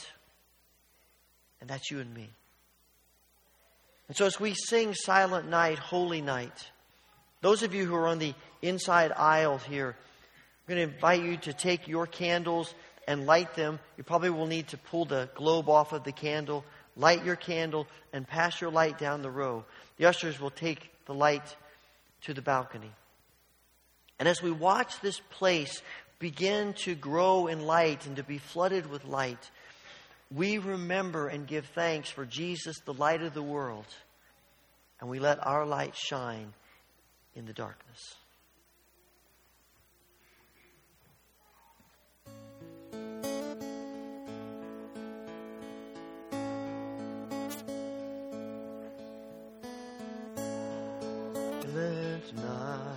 And 1.61 1.69
that's 1.69 1.91
you 1.91 2.01
and 2.01 2.13
me. 2.15 2.31
And 4.09 4.17
so 4.17 4.27
as 4.27 4.41
we 4.41 4.55
sing 4.55 4.95
Silent 4.95 5.49
Night, 5.49 5.79
Holy 5.79 6.21
Night, 6.21 6.71
those 7.43 7.63
of 7.63 7.75
you 7.75 7.85
who 7.85 7.95
are 7.95 8.09
on 8.09 8.19
the 8.19 8.35
inside 8.63 9.13
aisle 9.13 9.59
here, 9.59 9.95
I'm 10.71 10.77
going 10.77 10.89
to 10.89 10.95
invite 10.95 11.23
you 11.25 11.37
to 11.37 11.53
take 11.53 11.89
your 11.89 12.07
candles 12.07 12.73
and 13.09 13.27
light 13.27 13.57
them. 13.57 13.81
You 13.97 14.05
probably 14.05 14.31
will 14.31 14.47
need 14.47 14.69
to 14.69 14.79
pull 14.79 15.05
the 15.05 15.29
globe 15.35 15.69
off 15.69 15.93
of 15.93 16.05
the 16.05 16.13
candle, 16.13 16.65
light 16.95 17.25
your 17.25 17.35
candle, 17.35 17.89
and 18.13 18.25
pass 18.25 18.61
your 18.61 18.71
light 18.71 18.97
down 18.97 19.23
the 19.23 19.33
row. 19.33 19.65
The 19.97 20.05
ushers 20.05 20.39
will 20.39 20.53
take 20.53 20.93
the 21.07 21.13
light 21.13 21.57
to 22.21 22.35
the 22.35 22.41
balcony. 22.41 22.93
And 24.21 24.29
as 24.29 24.41
we 24.41 24.53
watch 24.53 25.01
this 25.01 25.19
place 25.31 25.83
begin 26.21 26.75
to 26.85 26.95
grow 26.95 27.49
in 27.49 27.67
light 27.67 28.07
and 28.07 28.15
to 28.15 28.23
be 28.23 28.39
flooded 28.39 28.89
with 28.89 29.05
light, 29.05 29.51
we 30.33 30.59
remember 30.59 31.27
and 31.27 31.49
give 31.49 31.67
thanks 31.75 32.11
for 32.11 32.25
Jesus, 32.25 32.79
the 32.85 32.95
light 32.95 33.23
of 33.23 33.35
the 33.35 33.43
world, 33.43 33.87
and 35.01 35.11
we 35.11 35.19
let 35.19 35.45
our 35.45 35.67
light 35.67 35.97
shine 35.97 36.53
in 37.35 37.47
the 37.47 37.53
darkness. 37.53 38.15
Night. 52.35 52.90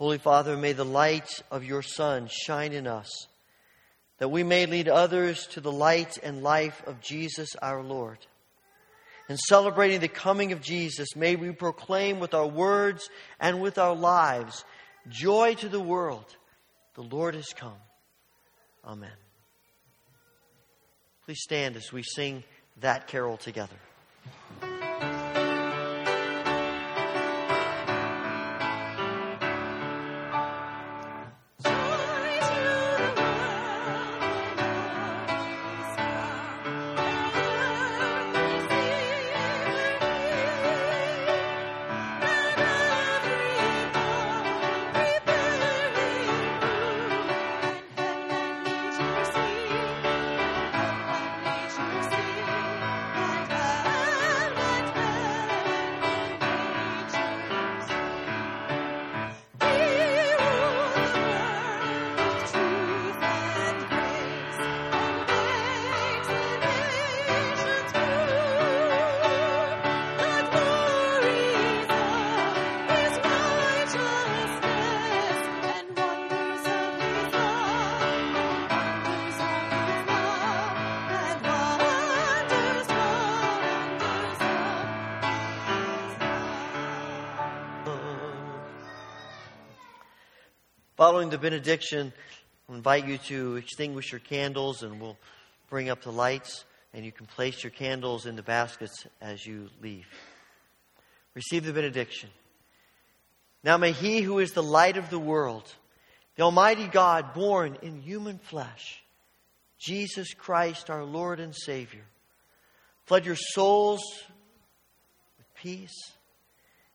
Holy 0.00 0.16
Father, 0.16 0.56
may 0.56 0.72
the 0.72 0.82
light 0.82 1.28
of 1.50 1.62
your 1.62 1.82
Son 1.82 2.26
shine 2.26 2.72
in 2.72 2.86
us, 2.86 3.28
that 4.16 4.30
we 4.30 4.42
may 4.42 4.64
lead 4.64 4.88
others 4.88 5.46
to 5.48 5.60
the 5.60 5.70
light 5.70 6.16
and 6.22 6.42
life 6.42 6.82
of 6.86 7.02
Jesus 7.02 7.54
our 7.60 7.82
Lord. 7.82 8.16
In 9.28 9.36
celebrating 9.36 10.00
the 10.00 10.08
coming 10.08 10.52
of 10.52 10.62
Jesus, 10.62 11.14
may 11.14 11.36
we 11.36 11.50
proclaim 11.50 12.18
with 12.18 12.32
our 12.32 12.46
words 12.46 13.10
and 13.38 13.60
with 13.60 13.76
our 13.76 13.94
lives 13.94 14.64
joy 15.10 15.54
to 15.56 15.68
the 15.68 15.78
world. 15.78 16.24
The 16.94 17.02
Lord 17.02 17.34
has 17.34 17.52
come. 17.52 17.76
Amen. 18.82 19.12
Please 21.26 21.42
stand 21.42 21.76
as 21.76 21.92
we 21.92 22.02
sing 22.02 22.42
that 22.80 23.06
carol 23.06 23.36
together. 23.36 23.76
Following 91.00 91.30
the 91.30 91.38
benediction, 91.38 92.12
I'll 92.68 92.74
invite 92.74 93.06
you 93.06 93.16
to 93.16 93.56
extinguish 93.56 94.12
your 94.12 94.18
candles 94.18 94.82
and 94.82 95.00
we'll 95.00 95.16
bring 95.70 95.88
up 95.88 96.02
the 96.02 96.12
lights, 96.12 96.66
and 96.92 97.06
you 97.06 97.10
can 97.10 97.24
place 97.24 97.64
your 97.64 97.70
candles 97.70 98.26
in 98.26 98.36
the 98.36 98.42
baskets 98.42 99.06
as 99.18 99.46
you 99.46 99.70
leave. 99.80 100.06
Receive 101.32 101.64
the 101.64 101.72
benediction. 101.72 102.28
Now 103.64 103.78
may 103.78 103.92
he 103.92 104.20
who 104.20 104.40
is 104.40 104.52
the 104.52 104.62
light 104.62 104.98
of 104.98 105.08
the 105.08 105.18
world, 105.18 105.74
the 106.36 106.42
Almighty 106.42 106.86
God 106.86 107.32
born 107.32 107.78
in 107.80 108.02
human 108.02 108.36
flesh, 108.36 109.02
Jesus 109.78 110.34
Christ 110.34 110.90
our 110.90 111.04
Lord 111.04 111.40
and 111.40 111.56
Savior, 111.56 112.04
flood 113.06 113.24
your 113.24 113.36
souls 113.36 114.02
with 115.38 115.54
peace 115.54 116.12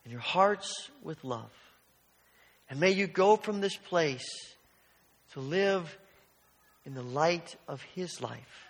and 0.04 0.12
your 0.12 0.22
hearts 0.22 0.92
with 1.02 1.24
love. 1.24 1.50
And 2.70 2.80
may 2.80 2.92
you 2.92 3.08
go 3.08 3.36
from 3.36 3.62
this 3.62 3.76
place 3.76 4.26
to 5.34 5.40
live 5.40 5.98
in 6.86 6.94
the 6.94 7.04
light 7.04 7.56
of 7.68 7.82
His 7.94 8.22
life, 8.22 8.68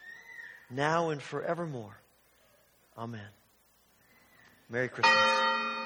now 0.70 1.10
and 1.10 1.22
forevermore. 1.22 1.98
Amen. 2.98 3.28
Merry 4.70 4.90
Christmas. 4.90 5.85